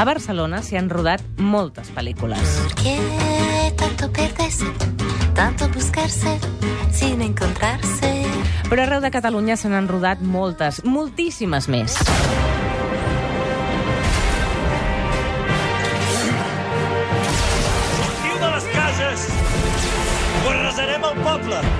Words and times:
A 0.00 0.04
Barcelona 0.08 0.62
s'hi 0.64 0.78
han 0.80 0.86
rodat 0.88 1.20
moltes 1.36 1.90
pel·lícules. 1.92 2.52
¿Qué 2.80 2.94
tanto 3.76 4.08
perderse, 4.10 4.64
tanto 5.36 5.68
buscarse 5.74 6.38
sin 6.90 7.20
encontrarse? 7.20 8.08
Però 8.70 8.86
arreu 8.86 9.02
de 9.04 9.10
Catalunya 9.12 9.58
se 9.60 9.68
n'han 9.68 9.90
rodat 9.92 10.22
moltes, 10.24 10.80
moltíssimes 10.88 11.68
més. 11.68 11.98
Sortiu 18.00 18.40
de 18.40 18.50
les 18.56 18.72
cases! 18.72 19.28
Ho 20.40 20.56
arrasarem 20.56 21.08
al 21.12 21.24
poble! 21.28 21.79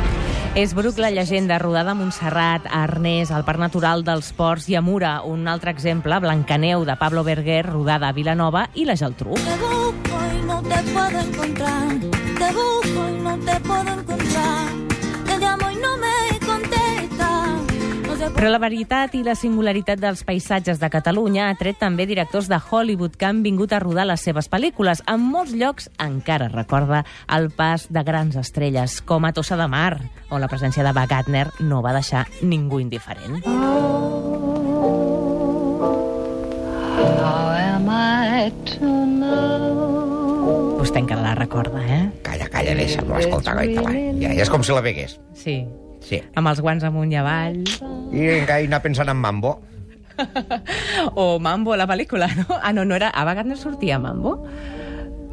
És 0.58 0.72
Bruc 0.74 0.96
la 0.98 1.12
llegenda, 1.14 1.60
rodada 1.62 1.92
a 1.92 1.94
Montserrat, 1.94 2.64
a 2.66 2.82
Arnès, 2.82 3.30
al 3.30 3.44
Parc 3.46 3.60
Natural 3.62 4.02
dels 4.02 4.32
Ports 4.34 4.66
i 4.68 4.74
a 4.74 4.82
Mura. 4.82 5.20
Un 5.22 5.46
altre 5.46 5.70
exemple, 5.70 6.18
Blancaneu, 6.18 6.82
de 6.84 6.96
Pablo 6.98 7.22
Berguer, 7.22 7.62
rodada 7.68 8.10
a 8.10 8.16
Vilanova 8.16 8.66
i 8.74 8.84
la 8.84 8.98
Geltrú. 8.98 9.38
Te 9.38 9.56
busco 9.62 10.18
y 10.34 10.46
no 10.46 10.60
te 10.62 10.82
puedo 10.90 11.20
encontrar. 11.20 12.00
Te 12.00 12.52
busco 12.58 13.08
y 13.08 13.22
no 13.22 13.38
te 13.38 13.60
puedo 13.60 13.92
encontrar. 13.94 14.89
Però 18.34 18.48
la 18.48 18.58
veritat 18.62 19.14
i 19.18 19.22
la 19.26 19.34
singularitat 19.36 20.00
dels 20.00 20.22
paisatges 20.24 20.78
de 20.80 20.88
Catalunya 20.92 21.48
ha 21.50 21.56
tret 21.60 21.76
també 21.80 22.06
directors 22.08 22.48
de 22.48 22.56
Hollywood 22.56 23.16
que 23.20 23.26
han 23.28 23.42
vingut 23.44 23.72
a 23.72 23.80
rodar 23.82 24.06
les 24.08 24.22
seves 24.24 24.48
pel·lícules. 24.50 25.02
En 25.10 25.20
molts 25.20 25.52
llocs 25.52 25.90
encara 26.00 26.48
recorda 26.48 27.04
el 27.28 27.50
pas 27.50 27.88
de 27.92 28.02
grans 28.06 28.36
estrelles, 28.40 29.00
com 29.02 29.24
a 29.28 29.32
Tossa 29.36 29.56
de 29.60 29.68
Mar, 29.68 30.00
on 30.30 30.40
la 30.40 30.48
presència 30.48 30.84
de 30.86 30.92
Wagner 30.96 31.48
no 31.60 31.82
va 31.84 31.92
deixar 31.96 32.26
ningú 32.40 32.80
indiferent. 32.80 33.42
How 37.20 37.52
am 37.56 37.88
I 37.90 38.50
to 38.72 38.88
know? 39.04 40.78
Vostè 40.80 41.02
encara 41.02 41.20
la 41.20 41.34
recorda, 41.36 41.82
eh? 41.84 42.08
Calla, 42.24 42.48
calla, 42.48 42.72
deixa'm 42.78 43.12
l'escoltar, 43.12 43.52
goita, 43.58 43.84
va. 43.84 43.92
Ja, 43.92 44.32
ja 44.32 44.42
és 44.46 44.50
com 44.52 44.64
si 44.64 44.72
la 44.72 44.80
vegués. 44.84 45.18
Sí. 45.36 45.60
Sí. 46.00 46.22
Amb 46.40 46.48
els 46.48 46.62
guants 46.64 46.84
amunt 46.88 47.12
i 47.12 47.18
avall. 47.20 47.60
I 48.10 48.26
encara 48.40 48.80
pensant 48.82 49.08
en 49.08 49.16
Mambo. 49.16 49.60
O 51.14 51.38
Mambo, 51.40 51.76
la 51.76 51.86
pel·lícula, 51.88 52.28
no? 52.36 52.58
Ah, 52.60 52.72
no, 52.72 52.84
no 52.84 52.94
era... 52.94 53.08
A 53.08 53.24
Wagner 53.24 53.56
sortia 53.56 53.98
Mambo? 53.98 54.44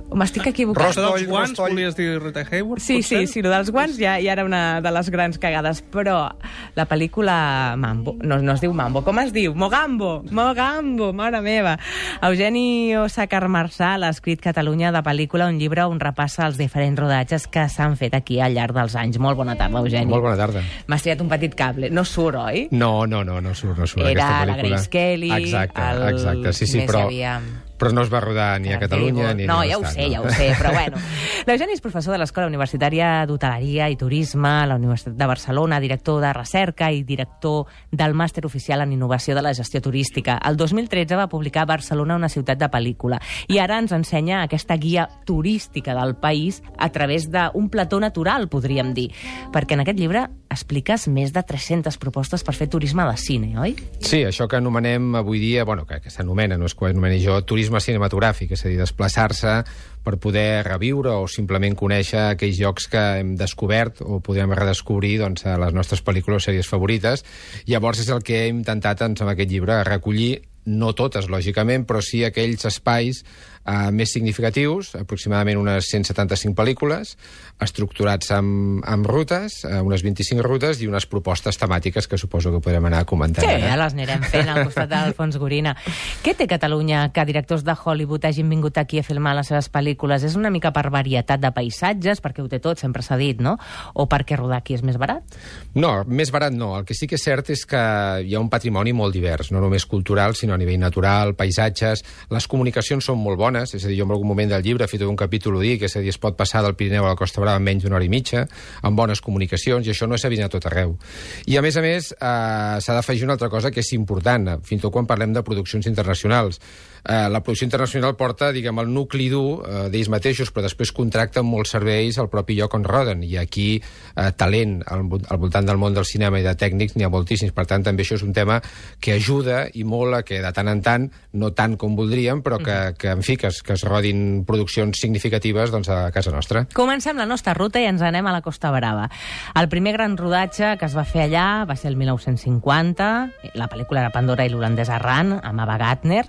O 0.10 0.16
m'estic 0.16 0.46
equivocant? 0.48 0.86
Rostoll, 0.88 1.18
dels 1.18 1.28
guants, 1.28 1.50
Rostoll. 1.52 1.72
volies 1.74 1.96
dir 1.98 2.22
Rita 2.24 2.46
Hayworth, 2.50 2.80
Sí, 2.82 3.02
potser? 3.02 3.20
sí, 3.28 3.28
sí, 3.28 3.40
el 3.42 3.50
dels 3.52 3.70
guants 3.72 3.98
ja, 4.00 4.14
ja 4.24 4.32
era 4.38 4.46
una 4.46 4.80
de 4.82 4.92
les 4.96 5.10
grans 5.12 5.38
cagades, 5.38 5.84
però 5.84 6.32
la 6.76 6.86
pel·lícula 6.88 7.76
Mambo, 7.76 8.16
no, 8.24 8.38
no 8.40 8.54
es 8.54 8.62
diu 8.62 8.72
Mambo, 8.74 9.04
com 9.04 9.20
es 9.20 9.34
diu? 9.34 9.54
Mogambo, 9.54 10.24
Mogambo, 10.32 11.12
mare 11.14 11.42
meva. 11.42 11.78
Eugeni 12.22 12.96
Osakar 12.96 13.50
Marçal 13.50 14.04
ha 14.04 14.10
escrit 14.10 14.40
Catalunya 14.42 14.94
de 14.96 15.04
pel·lícula, 15.04 15.50
un 15.52 15.60
llibre 15.60 15.84
on 15.86 16.00
repassa 16.00 16.48
els 16.48 16.58
diferents 16.58 16.98
rodatges 17.00 17.48
que 17.52 17.68
s'han 17.70 17.98
fet 18.00 18.16
aquí 18.16 18.40
al 18.40 18.56
llarg 18.56 18.74
dels 18.80 18.96
anys. 18.96 19.20
Molt 19.20 19.38
bona 19.38 19.58
tarda, 19.60 19.80
Eugeni. 19.84 20.10
Molt 20.10 20.24
bona 20.24 20.38
tarda. 20.40 20.64
M'has 20.88 21.04
triat 21.04 21.22
un 21.22 21.30
petit 21.30 21.54
cable. 21.54 21.90
No 21.92 22.06
surt, 22.06 22.40
oi? 22.40 22.68
No, 22.72 23.06
no, 23.06 23.24
no, 23.28 23.42
no 23.42 23.54
surt, 23.54 23.78
no 23.78 23.86
surt 23.88 24.06
Era 24.08 24.28
aquesta 24.42 24.46
la. 24.46 24.58
Grace 24.64 24.90
Kelly, 24.90 25.32
Exacte, 25.44 25.82
el- 25.92 26.08
exacte, 26.16 26.54
sí, 26.54 26.66
sí, 26.68 26.78
més 26.78 26.90
però, 26.90 27.06
havia- 27.06 27.42
però 27.78 27.92
no 27.94 28.04
es 28.04 28.12
va 28.14 28.22
rodar 28.24 28.60
ni 28.62 28.74
a 28.74 28.80
Catalunya 28.82 29.34
ni 29.38 29.46
no, 29.48 29.60
a 29.62 29.68
ja 29.70 29.78
ho 29.78 29.86
sé, 29.86 30.08
no? 30.08 30.14
ja 30.14 30.22
ho 30.22 30.30
sé, 30.34 30.50
però 30.58 30.74
bueno. 30.74 30.98
L'Eugeni 31.48 31.78
és 31.78 31.84
professor 31.84 32.16
de 32.16 32.20
l'Escola 32.22 32.48
Universitària 32.50 33.26
d'Hoteleria 33.30 33.90
i 33.94 33.98
Turisme 34.00 34.50
a 34.64 34.66
la 34.70 34.78
Universitat 34.80 35.16
de 35.18 35.28
Barcelona, 35.30 35.80
director 35.84 36.22
de 36.24 36.34
recerca 36.34 36.90
i 36.92 37.04
director 37.08 37.70
del 37.92 38.18
màster 38.18 38.46
oficial 38.46 38.82
en 38.84 38.96
innovació 38.98 39.36
de 39.38 39.46
la 39.46 39.54
gestió 39.54 39.82
turística. 39.82 40.40
El 40.44 40.58
2013 40.58 41.16
va 41.16 41.30
publicar 41.30 41.68
Barcelona, 41.70 42.18
una 42.18 42.30
ciutat 42.30 42.60
de 42.60 42.70
pel·lícula, 42.74 43.22
i 43.48 43.62
ara 43.62 43.80
ens 43.80 43.94
ensenya 43.96 44.42
aquesta 44.44 44.78
guia 44.78 45.08
turística 45.26 45.96
del 45.98 46.16
país 46.16 46.64
a 46.78 46.90
través 46.92 47.30
d'un 47.32 47.70
plató 47.70 48.00
natural, 48.00 48.50
podríem 48.50 48.94
dir, 48.98 49.12
perquè 49.54 49.78
en 49.78 49.86
aquest 49.86 50.00
llibre 50.00 50.28
expliques 50.54 51.08
més 51.12 51.34
de 51.36 51.44
300 51.44 51.98
propostes 52.02 52.44
per 52.46 52.56
fer 52.56 52.70
turisme 52.72 53.06
de 53.08 53.18
cine, 53.20 53.52
oi? 53.60 53.76
Sí, 54.00 54.24
això 54.28 54.48
que 54.48 54.58
anomenem 54.60 55.16
avui 55.20 55.42
dia, 55.44 55.66
bueno, 55.68 55.86
que, 55.86 56.00
que 56.04 56.14
s'anomena, 56.14 56.58
no 56.58 56.70
és 56.70 56.76
que 56.76 56.86
ho 56.86 56.90
anomeni 56.90 57.20
jo, 57.24 57.38
turisme 57.48 57.82
cinematogràfic, 57.84 58.56
és 58.56 58.66
a 58.66 58.72
dir, 58.72 58.80
desplaçar-se 58.82 59.60
per 60.08 60.16
poder 60.24 60.64
reviure 60.64 61.12
o 61.20 61.28
simplement 61.28 61.76
conèixer 61.76 62.30
aquells 62.32 62.60
llocs 62.62 62.88
que 62.92 63.04
hem 63.20 63.36
descobert 63.40 64.00
o 64.06 64.22
podem 64.24 64.54
redescobrir 64.56 65.18
doncs, 65.20 65.44
a 65.46 65.58
les 65.60 65.76
nostres 65.76 66.04
pel·lícules 66.06 66.40
o 66.40 66.48
sèries 66.48 66.70
favorites. 66.70 67.26
Llavors 67.68 68.06
és 68.06 68.12
el 68.14 68.24
que 68.24 68.46
hem 68.46 68.62
intentat 68.64 69.04
doncs, 69.04 69.24
amb 69.24 69.36
aquest 69.36 69.52
llibre, 69.52 69.82
recollir 69.84 70.38
no 70.68 70.92
totes, 70.96 71.30
lògicament, 71.32 71.86
però 71.88 72.02
sí 72.04 72.26
aquells 72.28 72.68
espais 72.68 73.24
eh, 73.68 73.92
més 73.92 74.12
significatius, 74.16 74.94
aproximadament 74.98 75.60
unes 75.60 75.90
175 75.92 76.56
pel·lícules, 76.58 77.16
estructurats 77.64 78.32
amb, 78.36 78.82
amb 78.88 79.08
rutes, 79.10 79.60
eh, 79.66 79.82
unes 79.84 80.04
25 80.06 80.46
rutes 80.46 80.82
i 80.82 80.88
unes 80.88 81.08
propostes 81.10 81.60
temàtiques 81.60 82.08
que 82.08 82.18
suposo 82.18 82.52
que 82.54 82.62
podrem 82.64 82.86
anar 82.90 83.04
comentant. 83.06 83.46
Sí, 83.46 83.52
ara. 83.52 83.74
ja 83.74 83.80
les 83.82 83.98
anirem 83.98 84.24
fent 84.32 84.50
al 84.54 84.64
costat 84.66 84.90
d'Alfons 84.92 85.38
Gorina. 85.42 85.76
Què 86.24 86.36
té 86.38 86.48
Catalunya 86.48 87.10
que 87.14 87.26
directors 87.28 87.66
de 87.68 87.76
Hollywood 87.76 88.26
hagin 88.26 88.50
vingut 88.50 88.78
aquí 88.78 89.02
a 89.02 89.06
filmar 89.06 89.36
les 89.38 89.52
seves 89.52 89.70
pel·lícules? 89.74 90.24
És 90.24 90.38
una 90.40 90.52
mica 90.54 90.72
per 90.76 90.88
varietat 90.94 91.42
de 91.44 91.52
paisatges, 91.52 92.22
perquè 92.24 92.44
ho 92.44 92.48
té 92.52 92.62
tot, 92.64 92.80
sempre 92.80 93.04
s'ha 93.04 93.18
dit, 93.20 93.42
no? 93.44 93.58
O 93.96 94.08
perquè 94.10 94.38
rodar 94.40 94.62
aquí 94.62 94.78
és 94.78 94.84
més 94.86 94.98
barat? 95.02 95.38
No, 95.76 96.04
més 96.08 96.32
barat 96.32 96.56
no. 96.56 96.74
El 96.78 96.86
que 96.88 96.96
sí 96.98 97.10
que 97.10 97.18
és 97.18 97.26
cert 97.26 97.52
és 97.54 97.66
que 97.68 97.82
hi 98.24 98.36
ha 98.36 98.42
un 98.42 98.50
patrimoni 98.54 98.94
molt 98.96 99.16
divers, 99.18 99.52
no 99.52 99.62
només 99.64 99.86
cultural, 99.90 100.36
sinó 100.36 100.56
a 100.56 100.62
nivell 100.62 100.80
natural, 100.80 101.36
paisatges... 101.36 102.06
Les 102.32 102.46
comunicacions 102.50 103.06
són 103.08 103.18
molt 103.22 103.40
bones, 103.40 103.57
és 103.66 103.84
a 103.84 103.90
dir, 103.90 103.98
jo 104.00 104.06
en 104.06 104.14
algun 104.14 104.28
moment 104.30 104.52
del 104.52 104.64
llibre 104.66 104.86
he 104.86 104.92
fet 104.92 105.04
un 105.08 105.18
capítol 105.20 105.58
ho 105.58 105.64
dic, 105.64 105.86
és 105.88 105.96
a 105.98 106.04
dir, 106.04 106.12
es 106.14 106.20
pot 106.22 106.38
passar 106.38 106.64
del 106.66 106.76
Pirineu 106.78 107.06
a 107.06 107.14
la 107.14 107.20
Costa 107.20 107.42
Brava 107.42 107.62
en 107.62 107.66
menys 107.66 107.86
d'una 107.86 107.98
hora 107.98 108.06
i 108.06 108.12
mitja, 108.12 108.46
amb 108.86 109.00
bones 109.00 109.22
comunicacions, 109.24 109.88
i 109.88 109.94
això 109.94 110.08
no 110.08 110.20
és 110.20 110.26
evident 110.28 110.50
a 110.50 110.54
tot 110.54 110.68
arreu. 110.70 110.98
I, 111.46 111.58
a 111.58 111.64
més 111.66 111.78
a 111.78 111.86
més, 111.86 112.12
eh, 112.14 112.78
s'ha 112.84 112.98
d'afegir 112.98 113.26
una 113.28 113.38
altra 113.38 113.50
cosa 113.50 113.72
que 113.72 113.82
és 113.82 113.94
important, 113.98 114.58
fins 114.64 114.82
i 114.82 114.86
tot 114.86 114.94
quan 114.94 115.10
parlem 115.10 115.34
de 115.34 115.44
produccions 115.44 115.88
internacionals. 115.90 116.62
Eh, 117.08 117.30
la 117.32 117.40
producció 117.40 117.66
internacional 117.66 118.18
porta, 118.20 118.52
diguem, 118.52 118.82
el 118.84 118.90
nucli 118.92 119.30
dur 119.32 119.64
eh, 119.64 119.86
d'ells 119.94 120.10
mateixos, 120.12 120.52
però 120.52 120.66
després 120.66 120.92
contracten 120.92 121.46
molts 121.48 121.72
serveis 121.76 122.18
al 122.20 122.28
propi 122.28 122.58
lloc 122.58 122.76
on 122.76 122.84
roden, 122.84 123.24
i 123.24 123.38
aquí 123.40 123.70
eh, 123.78 124.32
talent 124.36 124.82
al, 124.86 125.06
al 125.08 125.40
voltant 125.40 125.70
del 125.70 125.80
món 125.80 125.96
del 125.96 126.08
cinema 126.10 126.42
i 126.42 126.46
de 126.46 126.56
tècnics 126.60 126.98
n'hi 126.98 127.08
ha 127.08 127.12
moltíssims, 127.14 127.56
per 127.56 127.68
tant 127.70 127.86
també 127.86 128.04
això 128.04 128.18
és 128.20 128.26
un 128.28 128.36
tema 128.36 128.60
que 129.00 129.16
ajuda 129.16 129.66
i 129.74 129.86
molt 129.88 130.20
a 130.20 130.22
que 130.28 130.42
de 130.44 130.52
tant 130.52 130.68
en 130.68 130.84
tant, 130.84 131.08
no 131.40 131.54
tant 131.56 131.78
com 131.80 131.96
voldríem, 131.96 132.44
però 132.44 132.60
que, 132.60 132.78
que 133.00 133.14
en 133.16 133.24
fi, 133.24 133.38
que 133.40 133.47
es, 133.48 133.62
que 133.64 133.74
es 133.74 133.84
rodin 133.88 134.44
produccions 134.48 135.00
significatives 135.00 135.72
doncs, 135.74 135.90
a 135.90 136.12
casa 136.12 136.32
nostra. 136.32 136.66
Comencem 136.76 137.18
la 137.18 137.26
nostra 137.26 137.56
ruta 137.58 137.82
i 137.82 137.88
ens 137.90 138.02
anem 138.06 138.28
a 138.28 138.36
la 138.36 138.44
Costa 138.46 138.72
Brava. 138.72 139.10
El 139.56 139.70
primer 139.70 139.94
gran 139.98 140.18
rodatge 140.18 140.76
que 140.78 140.86
es 140.88 140.96
va 140.98 141.06
fer 141.08 141.28
allà 141.28 141.66
va 141.68 141.76
ser 141.76 141.92
el 141.92 141.98
1950. 141.98 143.10
La 143.56 143.68
pel·lícula 143.72 144.06
era 144.06 144.14
Pandora 144.16 144.46
i 144.46 144.54
l'holandès 144.54 144.90
Arran, 144.94 145.38
amb 145.44 145.64
Ava 145.66 145.78
Gardner. 145.82 146.26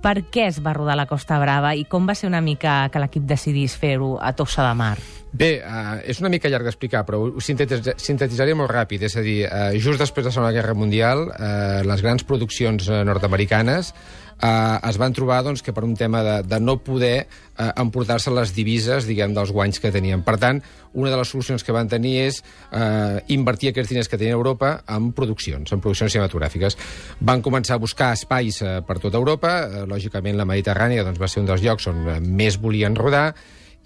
Per 0.00 0.14
què 0.32 0.46
es 0.48 0.62
va 0.64 0.72
rodar 0.72 0.94
la 0.96 1.04
Costa 1.04 1.36
Brava 1.42 1.74
i 1.76 1.82
com 1.84 2.06
va 2.08 2.14
ser 2.16 2.30
una 2.30 2.40
mica 2.40 2.86
que 2.88 3.00
l'equip 3.02 3.26
decidís 3.28 3.74
fer-ho 3.76 4.14
a 4.16 4.32
Tossa 4.32 4.64
de 4.64 4.76
Mar? 4.78 4.94
Bé, 5.30 5.50
uh, 5.60 6.00
és 6.08 6.18
una 6.24 6.30
mica 6.32 6.48
llarg 6.48 6.64
d'explicar, 6.66 7.04
però 7.06 7.20
ho 7.20 7.42
sintetitza- 7.44 7.94
sintetitzaré 8.00 8.54
molt 8.56 8.72
ràpid. 8.72 9.04
És 9.06 9.18
a 9.20 9.22
dir, 9.22 9.44
uh, 9.44 9.68
just 9.76 10.00
després 10.00 10.24
de 10.24 10.30
la 10.30 10.32
Segona 10.32 10.54
Guerra 10.56 10.74
Mundial, 10.74 11.26
uh, 11.28 11.84
les 11.86 12.02
grans 12.02 12.24
produccions 12.24 12.88
uh, 12.88 13.04
nord-americanes 13.04 13.92
uh, 14.42 14.88
es 14.88 14.98
van 15.00 15.14
trobar 15.16 15.42
doncs, 15.46 15.62
que 15.62 15.74
per 15.76 15.84
un 15.86 15.94
tema 15.96 16.22
de, 16.26 16.36
de 16.48 16.60
no 16.60 16.78
poder 16.84 17.26
uh, 17.26 17.70
emportar-se 17.80 18.32
les 18.34 18.54
divises 18.56 19.06
diguem, 19.08 19.34
dels 19.36 19.52
guanys 19.52 19.80
que 19.80 19.92
tenien. 19.94 20.24
Per 20.26 20.36
tant, 20.40 20.62
una 20.92 21.12
de 21.12 21.20
les 21.20 21.30
solucions 21.30 21.64
que 21.64 21.76
van 21.76 21.88
tenir 21.90 22.16
és 22.24 22.40
uh, 22.42 23.20
invertir 23.30 23.70
aquests 23.70 23.92
diners 23.92 24.10
que 24.10 24.18
tenien 24.18 24.36
a 24.36 24.40
Europa 24.40 24.72
en 24.88 25.12
produccions, 25.16 25.70
en 25.72 25.84
produccions 25.84 26.12
cinematogràfiques. 26.16 26.78
Van 27.20 27.44
començar 27.44 27.78
a 27.78 27.82
buscar 27.82 28.12
espais 28.16 28.60
uh, 28.64 28.80
per 28.86 28.98
tota 29.02 29.20
Europa, 29.20 29.54
uh, 29.68 29.86
lògicament 29.90 30.38
la 30.40 30.48
Mediterrània 30.48 31.06
doncs, 31.06 31.20
va 31.20 31.30
ser 31.30 31.44
un 31.44 31.50
dels 31.50 31.64
llocs 31.64 31.90
on 31.92 32.04
uh, 32.06 32.20
més 32.20 32.58
volien 32.60 32.96
rodar, 32.98 33.30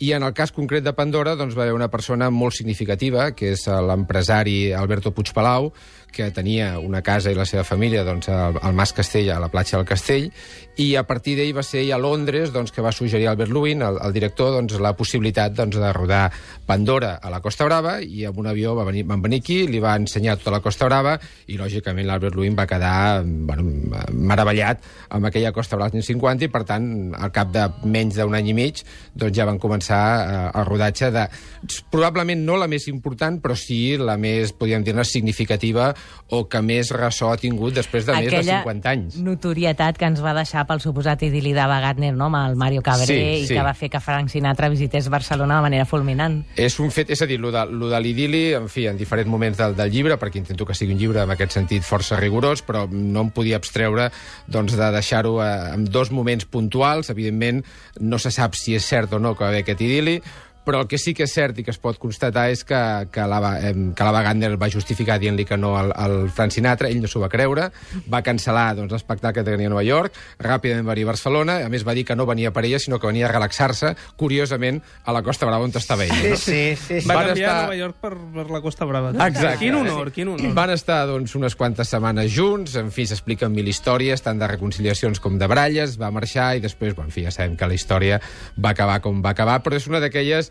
i 0.03 0.11
en 0.13 0.25
el 0.27 0.33
cas 0.35 0.51
concret 0.51 0.83
de 0.83 0.93
Pandora 0.93 1.37
doncs, 1.39 1.55
va 1.55 1.63
haver 1.63 1.77
una 1.77 1.91
persona 1.91 2.27
molt 2.35 2.57
significativa, 2.57 3.29
que 3.31 3.53
és 3.55 3.69
l'empresari 3.69 4.73
Alberto 4.75 5.13
Puigpalau, 5.15 5.71
que 6.15 6.31
tenia 6.31 6.79
una 6.79 7.03
casa 7.03 7.33
i 7.33 7.37
la 7.37 7.47
seva 7.49 7.65
família 7.67 8.05
doncs, 8.07 8.31
al, 8.33 8.61
al 8.63 8.77
Mas 8.77 8.95
Castell, 8.95 9.33
a 9.35 9.41
la 9.43 9.51
platja 9.53 9.77
del 9.77 9.89
Castell, 9.89 10.31
i 10.81 10.95
a 10.99 11.05
partir 11.07 11.37
d'ell 11.39 11.53
va 11.55 11.63
ser 11.63 11.85
ell 11.85 11.93
a 11.95 12.01
Londres 12.03 12.51
doncs, 12.55 12.73
que 12.75 12.83
va 12.83 12.93
suggerir 12.95 13.29
Albert 13.31 13.53
Lewin, 13.55 13.83
el, 13.87 13.99
el 14.03 14.15
director, 14.15 14.51
doncs, 14.57 14.75
la 14.83 14.95
possibilitat 14.99 15.55
doncs, 15.55 15.79
de 15.79 15.93
rodar 15.95 16.25
Pandora 16.67 17.17
a 17.23 17.31
la 17.31 17.41
Costa 17.45 17.67
Brava, 17.69 17.99
i 18.03 18.25
amb 18.27 18.39
un 18.41 18.49
avió 18.51 18.75
va 18.79 18.87
venir, 18.89 19.05
van 19.07 19.23
venir 19.23 19.43
aquí, 19.43 19.61
li 19.71 19.83
va 19.83 19.95
ensenyar 20.01 20.39
tota 20.41 20.57
la 20.57 20.63
Costa 20.65 20.89
Brava, 20.89 21.17
i 21.47 21.59
lògicament 21.61 22.09
l'Albert 22.09 22.39
Lewin 22.39 22.59
va 22.59 22.67
quedar 22.71 23.23
bueno, 23.23 23.67
meravellat 24.11 24.83
amb 25.15 25.31
aquella 25.31 25.53
Costa 25.55 25.79
Brava 25.79 25.95
dels 25.95 26.11
50, 26.11 26.49
i 26.49 26.53
per 26.55 26.65
tant, 26.67 26.89
al 27.15 27.35
cap 27.35 27.53
de 27.55 27.69
menys 27.85 28.19
d'un 28.19 28.35
any 28.35 28.51
i 28.51 28.57
mig, 28.57 28.83
doncs 29.15 29.37
ja 29.39 29.47
van 29.47 29.61
començar 29.63 30.03
eh, 30.25 30.43
el 30.59 30.67
rodatge 30.71 31.13
de, 31.15 31.29
probablement 31.93 32.43
no 32.45 32.59
la 32.59 32.69
més 32.71 32.89
important, 32.91 33.39
però 33.43 33.57
sí 33.59 33.97
la 34.01 34.17
més, 34.21 34.53
podríem 34.57 34.85
dir-ne, 34.87 35.05
significativa 35.07 35.93
o 36.35 36.49
que 36.49 36.61
més 36.65 36.89
ressò 36.95 37.29
ha 37.33 37.37
tingut 37.37 37.75
després 37.77 38.07
de 38.07 38.15
més 38.17 38.31
de 38.33 38.43
50 38.43 38.89
anys. 38.91 39.17
notorietat 39.21 39.99
que 40.01 40.07
ens 40.09 40.23
va 40.25 40.33
deixar 40.35 40.65
pel 40.67 40.81
suposat 40.81 41.23
idili 41.23 41.53
de 41.53 41.67
Wagner, 41.69 42.15
no?, 42.17 42.27
amb 42.31 42.39
el 42.41 42.57
Mario 42.57 42.83
Cabré, 42.83 43.07
Sí, 43.07 43.43
i 43.45 43.47
sí. 43.47 43.55
que 43.55 43.63
va 43.63 43.75
fer 43.75 43.91
que 43.93 44.01
Frank 44.01 44.31
Sinatra 44.33 44.69
visités 44.73 45.09
Barcelona 45.13 45.57
de 45.57 45.63
manera 45.63 45.85
fulminant. 45.85 46.41
És 46.57 46.79
un 46.81 46.91
fet, 46.91 47.11
és 47.11 47.23
a 47.23 47.27
dir, 47.27 47.39
lo 47.41 47.53
de, 47.53 47.67
lo 47.71 47.89
de 47.93 48.01
l'idili, 48.01 48.55
en 48.55 48.69
fi, 48.73 48.87
en 48.89 48.97
diferents 48.97 49.31
moments 49.31 49.59
del, 49.59 49.77
del 49.77 49.91
llibre, 49.93 50.17
perquè 50.19 50.41
intento 50.41 50.65
que 50.67 50.75
sigui 50.75 50.97
un 50.97 50.99
llibre 50.99 51.23
en 51.23 51.31
aquest 51.31 51.53
sentit 51.53 51.85
força 51.85 52.17
rigorós, 52.21 52.65
però 52.65 52.87
no 52.91 53.27
em 53.27 53.31
podia 53.31 53.57
abstreure 53.61 54.11
doncs, 54.49 54.75
de 54.77 54.91
deixar-ho 54.97 55.37
eh, 55.45 55.75
en 55.75 55.85
dos 55.85 56.11
moments 56.11 56.47
puntuals. 56.47 57.11
Evidentment, 57.11 57.63
no 58.01 58.19
se 58.19 58.33
sap 58.35 58.57
si 58.59 58.75
és 58.75 58.85
cert 58.85 59.13
o 59.13 59.21
no 59.21 59.35
que 59.37 59.45
va 59.45 59.53
haver 59.53 59.63
aquest 59.63 59.85
idili, 59.85 60.21
però 60.65 60.81
el 60.83 60.89
que 60.89 60.99
sí 60.99 61.13
que 61.15 61.25
és 61.29 61.33
cert 61.35 61.59
i 61.61 61.65
que 61.65 61.71
es 61.75 61.79
pot 61.79 61.99
constatar 62.01 62.47
és 62.51 62.65
que, 62.65 62.79
que, 63.13 63.27
la, 63.29 63.41
va- 63.41 63.59
que 63.61 64.05
la 64.07 64.13
Wagner 64.17 64.51
el 64.53 64.59
va 64.61 64.69
justificar 64.73 65.19
dient-li 65.21 65.45
que 65.45 65.57
no 65.61 65.75
al, 65.79 65.93
al 65.95 66.31
Frank 66.33 66.53
Sinatra, 66.57 66.89
ell 66.89 67.03
no 67.03 67.09
s'ho 67.11 67.21
va 67.21 67.29
creure, 67.29 67.71
va 68.11 68.23
cancel·lar 68.25 68.75
doncs, 68.79 68.93
l'espectacle 68.93 69.43
que 69.43 69.51
tenia 69.51 69.69
a 69.69 69.75
Nova 69.75 69.85
York, 69.85 70.15
ràpidament 70.41 70.87
va 70.89 70.95
venir 70.95 71.05
a 71.05 71.11
Barcelona, 71.13 71.59
a 71.67 71.69
més 71.69 71.85
va 71.87 71.95
dir 71.95 72.05
que 72.09 72.17
no 72.17 72.27
venia 72.27 72.53
per 72.53 72.65
ella, 72.65 72.79
sinó 72.81 72.99
que 72.99 73.07
venia 73.11 73.27
a 73.29 73.33
relaxar-se, 73.33 73.95
curiosament, 74.17 74.81
a 75.05 75.13
la 75.13 75.23
Costa 75.23 75.47
Brava 75.47 75.65
on 75.65 75.73
estava 75.75 76.05
ell. 76.05 76.15
No? 76.31 76.37
sí, 76.37 76.77
sí. 76.81 77.01
Va 77.07 77.15
Van 77.19 77.27
canviar 77.29 77.51
estar- 77.51 77.63
Nova 77.65 77.77
York 77.77 77.97
per, 78.01 78.13
per 78.35 78.47
la 78.51 78.61
Costa 78.65 78.85
Brava. 78.89 79.11
Exacte. 79.27 79.59
Quin 79.65 79.75
honor, 79.75 80.11
quin 80.13 80.29
honor. 80.33 80.55
Van 80.57 80.71
estar 80.75 81.03
doncs, 81.11 81.35
unes 81.37 81.57
quantes 81.59 81.89
setmanes 81.93 82.33
junts, 82.33 82.75
en 82.81 82.91
fi, 82.95 83.05
s'expliquen 83.11 83.53
mil 83.53 83.69
històries, 83.69 84.23
tant 84.25 84.39
de 84.41 84.49
reconciliacions 84.49 85.21
com 85.21 85.37
de 85.39 85.47
baralles, 85.51 85.99
va 86.01 86.11
marxar 86.15 86.55
i 86.57 86.63
després, 86.65 86.95
bueno, 86.95 87.11
en 87.11 87.15
fi, 87.15 87.27
ja 87.27 87.33
sabem 87.35 87.57
que 87.57 87.67
la 87.69 87.75
història 87.77 88.21
va 88.57 88.71
acabar 88.75 89.01
com 89.05 89.21
va 89.25 89.35
acabar, 89.35 89.61
però 89.63 89.77
és 89.77 89.87
una 89.91 90.01
d'aquelles 90.01 90.51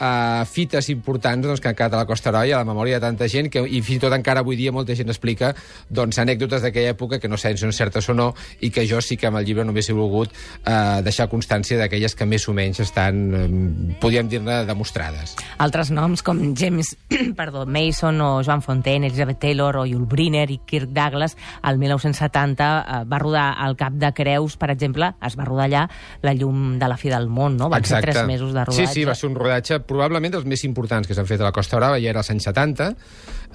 uh, 0.00 0.44
fites 0.48 0.88
importants 0.92 1.46
doncs, 1.46 1.60
que 1.60 1.70
han 1.70 1.78
quedat 1.78 1.94
a 1.94 2.02
la 2.02 2.08
Costa 2.08 2.32
i 2.44 2.52
a 2.52 2.58
la 2.58 2.68
memòria 2.68 2.98
de 2.98 3.06
tanta 3.06 3.28
gent, 3.28 3.50
que, 3.50 3.62
i 3.62 3.80
fins 3.82 3.98
i 3.98 4.02
tot 4.06 4.14
encara 4.16 4.40
avui 4.40 4.56
dia 4.56 4.72
molta 4.72 4.94
gent 4.96 5.08
explica 5.12 5.52
doncs, 5.88 6.18
anècdotes 6.18 6.62
d'aquella 6.64 6.94
època 6.94 7.20
que 7.20 7.28
no 7.28 7.38
sabem 7.40 7.58
si 7.58 7.66
són 7.66 7.72
certes 7.76 8.08
o 8.08 8.14
no, 8.14 8.32
i 8.60 8.70
que 8.74 8.86
jo 8.88 9.00
sí 9.04 9.16
que 9.16 9.28
amb 9.28 9.40
el 9.40 9.46
llibre 9.46 9.64
només 9.64 9.88
he 9.88 9.96
volgut 9.96 10.32
uh, 10.32 11.00
deixar 11.04 11.28
constància 11.32 11.78
d'aquelles 11.78 12.14
que 12.14 12.26
més 12.26 12.48
o 12.48 12.54
menys 12.56 12.80
estan, 12.84 13.22
um, 13.34 13.94
podríem 14.00 14.28
dir-ne, 14.30 14.62
demostrades. 14.68 15.36
Altres 15.62 15.92
noms 15.94 16.24
com 16.24 16.40
James 16.58 16.94
perdó, 17.40 17.66
Mason 17.66 18.20
o 18.24 18.30
Joan 18.42 18.62
Fontaine, 18.62 19.08
Elizabeth 19.08 19.40
Taylor 19.42 19.82
o 19.82 19.86
Yul 19.86 20.06
Brynner 20.10 20.48
i 20.50 20.60
Kirk 20.66 20.90
Douglas 20.94 21.36
el 21.62 21.78
1970 21.78 22.64
eh, 22.64 23.04
va 23.10 23.18
rodar 23.18 23.46
al 23.58 23.76
Cap 23.76 23.94
de 24.00 24.12
Creus, 24.14 24.56
per 24.60 24.70
exemple, 24.74 25.12
es 25.24 25.38
va 25.38 25.46
rodar 25.48 25.68
allà 25.68 25.84
La 26.24 26.34
llum 26.34 26.78
de 26.78 26.88
la 26.88 26.96
fi 27.00 27.10
del 27.12 27.28
món, 27.28 27.56
no? 27.58 27.68
Van 27.72 27.84
ser 27.84 28.00
tres 28.04 28.22
mesos 28.26 28.52
de 28.54 28.64
rodatge. 28.64 28.86
Sí, 28.86 29.00
sí, 29.00 29.04
va 29.04 29.14
ser 29.18 29.28
un 29.30 29.36
rodatge 29.38 29.80
probablement 29.88 30.32
dels 30.34 30.46
més 30.48 30.64
importants 30.66 31.08
que 31.08 31.16
s'han 31.16 31.28
fet 31.28 31.42
a 31.42 31.48
la 31.48 31.54
Costa 31.54 31.78
Brava, 31.80 32.00
ja 32.02 32.12
era 32.12 32.22
als 32.22 32.32
anys 32.34 32.48
70, 32.50 32.90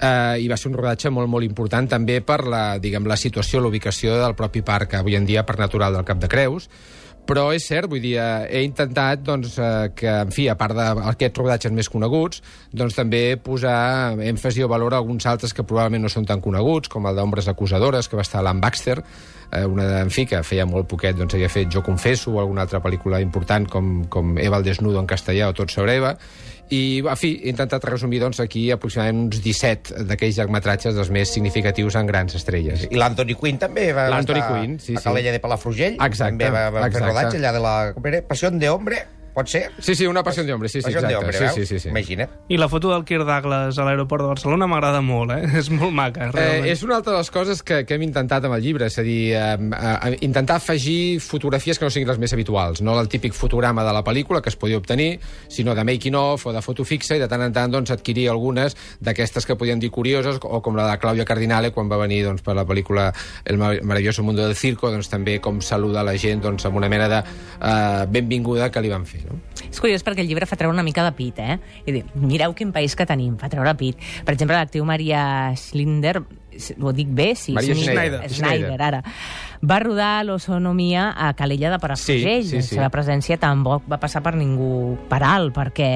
eh, 0.00 0.40
i 0.44 0.48
va 0.50 0.58
ser 0.60 0.70
un 0.70 0.78
rodatge 0.78 1.12
molt, 1.14 1.30
molt 1.30 1.46
important 1.46 1.88
també 1.90 2.20
per 2.26 2.42
la, 2.46 2.64
diguem, 2.82 3.08
la 3.10 3.18
situació, 3.20 3.60
la 3.60 3.70
ubicació 3.72 4.16
del 4.20 4.36
propi 4.38 4.62
parc, 4.66 4.98
avui 5.00 5.18
en 5.18 5.28
dia, 5.28 5.46
parc 5.46 5.62
natural 5.66 5.98
del 5.98 6.08
Cap 6.08 6.22
de 6.22 6.30
Creus, 6.30 6.70
però 7.30 7.46
és 7.54 7.62
cert, 7.70 7.86
vull 7.90 8.02
dir, 8.02 8.16
eh, 8.18 8.48
he 8.58 8.64
intentat 8.66 9.22
doncs, 9.22 9.54
eh, 9.62 9.92
que, 9.94 10.10
en 10.26 10.32
fi, 10.34 10.48
a 10.50 10.56
part 10.58 10.74
d'aquests 10.74 11.38
rodatges 11.38 11.72
més 11.76 11.88
coneguts, 11.88 12.42
doncs 12.74 12.98
també 12.98 13.36
posar 13.38 14.16
èmfasi 14.18 14.64
o 14.66 14.68
valor 14.72 14.94
a 14.94 15.00
alguns 15.00 15.26
altres 15.30 15.54
que 15.54 15.62
probablement 15.62 16.02
no 16.08 16.10
són 16.12 16.26
tan 16.26 16.42
coneguts, 16.42 16.90
com 16.90 17.06
el 17.06 17.14
d'Ombres 17.16 17.46
Acusadores, 17.48 18.08
que 18.10 18.18
va 18.18 18.26
estar 18.26 18.42
a 18.42 18.46
l'Ann 18.48 18.60
Baxter, 18.60 18.98
eh, 19.52 19.64
una, 19.64 19.86
de- 19.86 20.00
en 20.02 20.10
fi, 20.10 20.26
que 20.26 20.42
feia 20.42 20.66
molt 20.66 20.88
poquet, 20.90 21.16
doncs 21.16 21.34
havia 21.38 21.48
fet 21.48 21.70
Jo 21.72 21.82
confesso, 21.86 22.32
o 22.34 22.40
alguna 22.40 22.62
altra 22.66 22.82
pel·lícula 22.82 23.22
important 23.22 23.68
com, 23.70 24.04
com 24.10 24.36
Eva 24.38 24.58
el 24.58 24.64
desnudo 24.66 24.98
en 25.00 25.06
castellà 25.06 25.48
o 25.48 25.54
Tot 25.54 25.70
sobre 25.70 25.96
Eva, 26.02 26.16
i, 26.70 27.00
en 27.02 27.16
fi, 27.18 27.32
he 27.42 27.50
intentat 27.50 27.82
resumir 27.82 28.20
doncs, 28.22 28.38
aquí 28.38 28.68
aproximadament 28.70 29.24
uns 29.24 29.40
17 29.42 30.04
d'aquells 30.06 30.36
llargmetratges 30.38 30.94
dels 30.94 31.08
més 31.10 31.32
significatius 31.34 31.96
en 31.98 32.06
grans 32.06 32.36
estrelles. 32.38 32.84
I 32.86 32.94
l'Anthony 33.00 33.34
Quinn 33.34 33.58
també 33.58 33.88
va 33.92 34.04
L'Anthony 34.12 34.38
estar 34.38 34.60
Quinn, 34.60 34.76
sí, 34.78 34.94
a 34.94 35.00
sí. 35.00 35.02
Calella 35.08 35.32
de 35.34 35.40
Palafrugell. 35.42 35.96
Exacte, 35.98 36.30
També 36.38 36.50
va, 36.54 36.68
va 36.70 36.84
fer 36.86 37.00
rodatge 37.22 37.40
allà 37.40 37.52
de 37.56 37.62
la... 37.64 38.22
Passió 38.28 38.50
de 38.50 38.68
hombre, 38.68 39.04
pot 39.34 39.48
ser? 39.50 39.62
Sí, 39.78 39.94
sí, 39.94 40.06
una 40.06 40.22
passió 40.26 40.44
d'hombre, 40.46 40.68
sí, 40.68 40.80
sí, 40.80 40.90
exacte. 40.90 41.08
de 41.08 41.16
hombre, 41.16 41.38
sí, 41.38 41.48
sí, 41.54 41.66
sí, 41.66 41.78
sí. 41.80 41.88
Imagina't. 41.90 42.30
I 42.48 42.58
la 42.58 42.68
foto 42.68 42.92
del 42.92 43.04
Kirk 43.04 43.26
Douglas 43.28 43.78
a 43.78 43.86
l'aeroport 43.86 44.24
de 44.24 44.30
Barcelona 44.32 44.68
m'agrada 44.70 45.00
molt, 45.04 45.34
eh? 45.34 45.48
És 45.60 45.70
molt 45.72 45.94
maca, 45.94 46.30
realment. 46.32 46.66
Eh, 46.66 46.74
és 46.74 46.82
una 46.86 46.96
altra 46.98 47.14
de 47.14 47.22
les 47.22 47.30
coses 47.30 47.62
que, 47.66 47.82
que 47.86 47.96
hem 47.96 48.06
intentat 48.06 48.46
amb 48.48 48.56
el 48.56 48.64
llibre, 48.64 48.88
és 48.90 48.98
a 48.98 49.04
dir, 49.06 49.18
eh, 49.38 49.54
eh, 49.56 50.16
intentar 50.26 50.58
afegir 50.60 51.20
fotografies 51.24 51.78
que 51.78 51.86
no 51.86 51.92
siguin 51.94 52.10
les 52.10 52.20
més 52.22 52.34
habituals, 52.36 52.82
no 52.82 52.98
el 53.00 53.10
típic 53.12 53.36
fotograma 53.36 53.84
de 53.86 53.94
la 53.96 54.04
pel·lícula 54.06 54.42
que 54.42 54.50
es 54.52 54.58
podia 54.58 54.80
obtenir, 54.80 55.12
sinó 55.48 55.74
de 55.74 55.84
making 55.84 56.18
of 56.18 56.46
o 56.46 56.54
de 56.56 56.62
foto 56.64 56.84
fixa, 56.84 57.16
i 57.16 57.22
de 57.22 57.28
tant 57.30 57.44
en 57.46 57.54
tant 57.54 57.72
doncs, 57.72 57.94
adquirir 57.94 58.28
algunes 58.32 58.76
d'aquestes 59.00 59.46
que 59.46 59.56
podíem 59.60 59.80
dir 59.82 59.92
curioses, 59.94 60.40
o 60.42 60.62
com 60.64 60.78
la 60.78 60.88
de 60.90 60.98
Claudia 61.02 61.26
Cardinale, 61.28 61.72
quan 61.76 61.90
va 61.90 62.00
venir 62.00 62.22
doncs, 62.26 62.42
per 62.42 62.56
la 62.58 62.66
pel·lícula 62.66 63.10
El 63.44 63.58
maravilloso 63.58 64.22
mundo 64.22 64.44
del 64.44 64.56
circo, 64.56 64.90
doncs, 64.90 65.08
també 65.10 65.38
com 65.40 65.60
saluda 65.64 66.04
la 66.06 66.16
gent 66.18 66.42
doncs, 66.44 66.66
amb 66.66 66.76
una 66.80 66.88
mena 66.88 67.08
de 67.08 67.20
eh, 67.22 68.06
benvinguda 68.10 68.70
que 68.70 68.82
li 68.82 68.92
van 68.92 69.06
fer. 69.06 69.19
No? 69.28 69.38
És 69.66 69.80
curiós 69.82 70.04
perquè 70.06 70.24
el 70.24 70.30
llibre 70.30 70.48
fa 70.48 70.58
treure 70.58 70.74
una 70.74 70.84
mica 70.86 71.04
de 71.06 71.12
pit, 71.16 71.38
eh? 71.42 71.58
I 71.86 71.94
dir, 71.94 72.04
mireu 72.14 72.54
quin 72.56 72.72
país 72.74 72.96
que 72.96 73.06
tenim, 73.08 73.36
fa 73.40 73.50
treure 73.52 73.74
pit. 73.78 74.00
Per 74.24 74.34
exemple, 74.34 74.56
l'actriu 74.56 74.86
Maria 74.88 75.22
Schlinder, 75.58 76.20
ho 76.80 76.92
dic 76.92 77.08
bé? 77.08 77.34
Sí, 77.36 77.52
Maria 77.52 77.74
sí, 77.74 77.84
Schneider. 77.84 78.20
Schneider, 78.28 78.34
Schneider. 78.34 78.82
ara. 78.82 79.02
Va 79.60 79.76
rodar 79.78 80.24
l'Osonomia 80.24 81.10
a 81.12 81.34
Calella 81.36 81.68
de 81.74 81.78
Palafrugell. 81.78 82.44
Sí, 82.44 82.48
sí, 82.48 82.56
La 82.56 82.62
sí. 82.62 82.74
seva 82.76 82.88
presència 82.88 83.36
tampoc 83.36 83.84
va 83.92 83.98
passar 84.00 84.22
per 84.24 84.32
ningú 84.38 84.96
per 85.10 85.20
alt, 85.20 85.52
perquè 85.52 85.90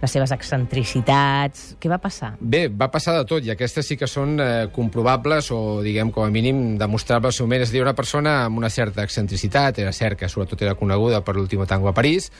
les 0.00 0.10
seves 0.10 0.32
excentricitats... 0.32 1.74
Què 1.78 1.90
va 1.92 1.98
passar? 2.00 2.32
Bé, 2.40 2.66
va 2.68 2.88
passar 2.90 3.18
de 3.18 3.26
tot, 3.28 3.44
i 3.44 3.52
aquestes 3.52 3.86
sí 3.86 3.98
que 4.00 4.08
són 4.08 4.40
eh, 4.40 4.48
comprovables 4.72 5.50
o, 5.52 5.60
diguem, 5.84 6.10
com 6.14 6.24
a 6.24 6.32
mínim, 6.32 6.78
demostrables 6.80 7.40
al 7.40 7.50
moment. 7.50 7.66
És 7.66 7.72
a 7.74 7.76
dir, 7.76 7.84
una 7.84 7.96
persona 7.98 8.38
amb 8.46 8.62
una 8.62 8.72
certa 8.72 9.04
excentricitat, 9.04 9.82
era 9.84 9.92
cert 9.92 10.22
que 10.22 10.32
sobretot 10.32 10.64
era 10.64 10.76
coneguda 10.80 11.20
per 11.20 11.36
l'últim 11.36 11.66
tango 11.68 11.92
a 11.92 11.96
París, 11.96 12.30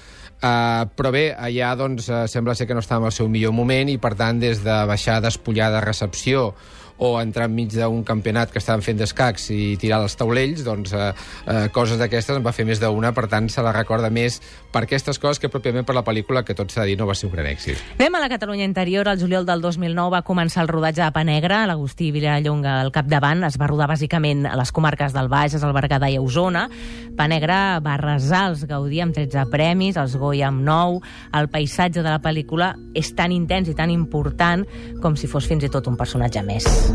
eh, 0.40 0.84
però 0.96 1.12
bé, 1.12 1.26
allà 1.36 1.74
doncs, 1.76 2.08
eh, 2.08 2.24
sembla 2.32 2.56
ser 2.56 2.66
que 2.66 2.74
no 2.74 2.80
estava 2.80 3.04
en 3.04 3.12
el 3.12 3.18
seu 3.20 3.28
millor 3.28 3.52
moment 3.52 3.92
i, 3.92 3.98
per 4.00 4.14
tant, 4.16 4.40
des 4.40 4.64
de 4.64 4.84
baixar 4.88 5.20
despullar 5.20 5.68
de 5.74 5.84
recepció 5.84 6.54
o 7.02 7.16
entrar 7.20 7.48
enmig 7.50 7.74
d'un 7.74 8.04
campionat 8.06 8.52
que 8.54 8.60
estaven 8.62 8.84
fent 8.84 9.00
d'escacs 9.00 9.48
i 9.50 9.74
tirar 9.80 10.02
els 10.04 10.14
taulells, 10.18 10.62
doncs 10.62 10.94
eh, 10.94 11.10
eh, 11.50 11.66
coses 11.74 11.98
d'aquestes 11.98 12.38
en 12.38 12.46
va 12.46 12.54
fer 12.54 12.66
més 12.68 12.78
d'una, 12.82 13.10
per 13.16 13.26
tant 13.32 13.48
se 13.50 13.64
la 13.64 13.72
recorda 13.74 14.10
més 14.12 14.38
per 14.72 14.84
aquestes 14.86 15.18
coses 15.18 15.42
que 15.42 15.50
pròpiament 15.50 15.86
per 15.88 15.96
la 15.96 16.04
pel·lícula 16.06 16.44
que 16.46 16.54
tot 16.54 16.70
s'ha 16.70 16.84
de 16.84 16.92
dir 16.92 16.98
no 17.00 17.08
va 17.08 17.16
ser 17.18 17.26
un 17.28 17.34
gran 17.34 17.48
èxit. 17.50 17.80
Anem 17.98 18.14
a 18.14 18.22
la 18.22 18.30
Catalunya 18.32 18.64
interior. 18.64 19.10
El 19.10 19.18
juliol 19.20 19.46
del 19.48 19.60
2009 19.64 20.14
va 20.14 20.22
començar 20.26 20.62
el 20.62 20.70
rodatge 20.70 21.02
de 21.02 21.10
Panegra. 21.12 21.64
L'Agustí 21.66 22.12
Vilallonga 22.14 22.78
al 22.80 22.92
capdavant. 22.94 23.42
Es 23.48 23.58
va 23.60 23.68
rodar 23.70 23.90
bàsicament 23.90 24.46
a 24.46 24.54
les 24.58 24.72
comarques 24.72 25.12
del 25.16 25.28
Bages, 25.32 25.62
el 25.62 25.74
Berguedà 25.74 26.08
i 26.12 26.20
Osona. 26.22 26.68
Panegra 27.18 27.80
va 27.84 27.96
arrasar 27.98 28.46
els 28.52 28.64
Gaudí 28.70 29.02
amb 29.02 29.16
13 29.16 29.48
premis, 29.52 29.98
els 30.00 30.16
Goya 30.16 30.48
amb 30.52 30.62
9. 30.66 31.02
El 31.40 31.50
paisatge 31.52 32.00
de 32.00 32.08
la 32.08 32.22
pel·lícula 32.22 32.72
és 32.94 33.12
tan 33.18 33.34
intens 33.34 33.68
i 33.68 33.76
tan 33.76 33.90
important 33.90 34.64
com 35.02 35.18
si 35.18 35.28
fos 35.28 35.50
fins 35.50 35.66
i 35.66 35.72
tot 35.72 35.90
un 35.90 35.98
personatge 36.00 36.46
més. 36.46 36.91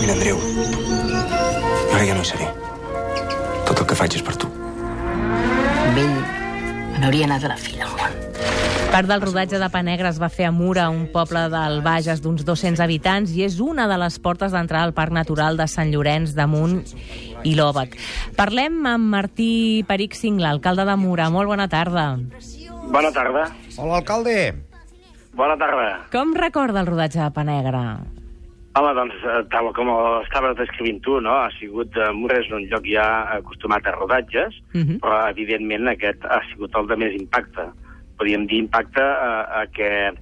Mira, 0.00 0.12
Andreu, 0.16 0.38
jo 0.38 1.94
ara 1.96 2.04
ja 2.08 2.14
no 2.16 2.22
hi 2.24 2.30
seré. 2.32 2.48
Tot 3.68 3.78
el 3.78 3.86
que 3.86 3.98
faig 3.98 4.18
és 4.18 4.24
per 4.26 4.34
tu. 4.40 4.50
Amb 5.86 5.98
ell 6.02 6.12
me 6.12 6.98
n'hauria 7.02 7.26
anat 7.28 7.44
de 7.44 7.50
la 7.52 7.58
filla 7.60 7.88
al 7.88 7.96
món. 7.98 8.18
Part 8.92 9.08
del 9.08 9.22
rodatge 9.24 9.56
de 9.56 9.68
Panegra 9.72 10.10
es 10.12 10.18
va 10.20 10.28
fer 10.28 10.44
a 10.44 10.52
Mura, 10.52 10.90
un 10.92 11.06
poble 11.14 11.46
del 11.48 11.78
Bages 11.80 12.20
d'uns 12.20 12.44
200 12.44 12.82
habitants, 12.84 13.32
i 13.32 13.46
és 13.46 13.56
una 13.64 13.86
de 13.88 13.96
les 13.96 14.18
portes 14.20 14.52
d'entrada 14.52 14.84
al 14.84 14.92
Parc 14.92 15.14
Natural 15.16 15.56
de 15.56 15.64
Sant 15.64 15.88
Llorenç 15.94 16.34
d'Amunt 16.36 16.82
i 17.48 17.54
l'Òbec. 17.56 17.96
Parlem 18.36 18.82
amb 18.90 19.08
Martí 19.14 19.80
Peric 19.88 20.12
Singla, 20.18 20.52
alcalde 20.52 20.84
de 20.84 20.96
Mura. 21.00 21.30
Molt 21.32 21.48
bona 21.48 21.70
tarda. 21.72 22.18
Bona 22.92 23.14
tarda. 23.16 23.46
Hola, 23.78 24.02
alcalde. 24.02 24.36
Bona 25.32 25.56
tarda. 25.56 25.86
Com 26.12 26.36
recorda 26.36 26.84
el 26.84 26.92
rodatge 26.92 27.22
de 27.22 27.30
Panegra? 27.32 27.86
Home, 28.74 28.94
doncs, 28.96 29.14
eh, 29.28 29.42
tal 29.52 29.68
com 29.76 29.90
estaves 30.22 30.56
descrivint 30.56 31.02
tu, 31.04 31.18
no? 31.20 31.34
Ha 31.44 31.50
sigut, 31.58 31.92
eh, 31.96 32.10
Mura 32.16 32.38
és 32.40 32.48
un 32.50 32.64
lloc 32.70 32.86
ja 32.88 33.04
acostumat 33.36 33.86
a 33.86 33.92
rodatges, 33.92 34.54
Mhm. 34.72 35.00
però, 35.00 35.28
evidentment, 35.28 35.88
aquest 35.88 36.24
ha 36.24 36.40
sigut 36.50 36.74
el 36.74 36.86
de 36.86 36.96
més 36.96 37.12
impacte. 37.20 37.68
Podríem 38.16 38.46
dir 38.46 38.58
impacte 38.64 39.02
a, 39.02 39.60
a 39.60 39.66
que 39.66 40.14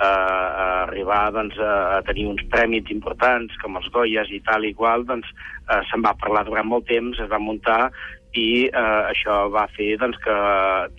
a, 0.00 0.06
a 0.06 0.82
arribar 0.84 1.32
doncs, 1.32 1.58
a, 1.58 1.98
a 1.98 2.02
tenir 2.02 2.26
uns 2.28 2.42
prèmits 2.48 2.90
importants 2.90 3.52
com 3.60 3.76
els 3.76 3.88
Goyes 3.90 4.30
i 4.30 4.40
tal 4.40 4.64
i 4.64 4.72
qual, 4.72 5.04
doncs 5.04 5.26
eh, 5.68 5.82
se'n 5.90 6.00
va 6.00 6.14
parlar 6.14 6.44
durant 6.46 6.66
molt 6.66 6.86
temps, 6.86 7.18
es 7.18 7.28
va 7.28 7.38
muntar 7.38 7.90
i 8.36 8.66
eh, 8.68 9.02
això 9.08 9.48
va 9.50 9.64
fer 9.76 9.96
doncs, 9.98 10.18
que 10.24 10.34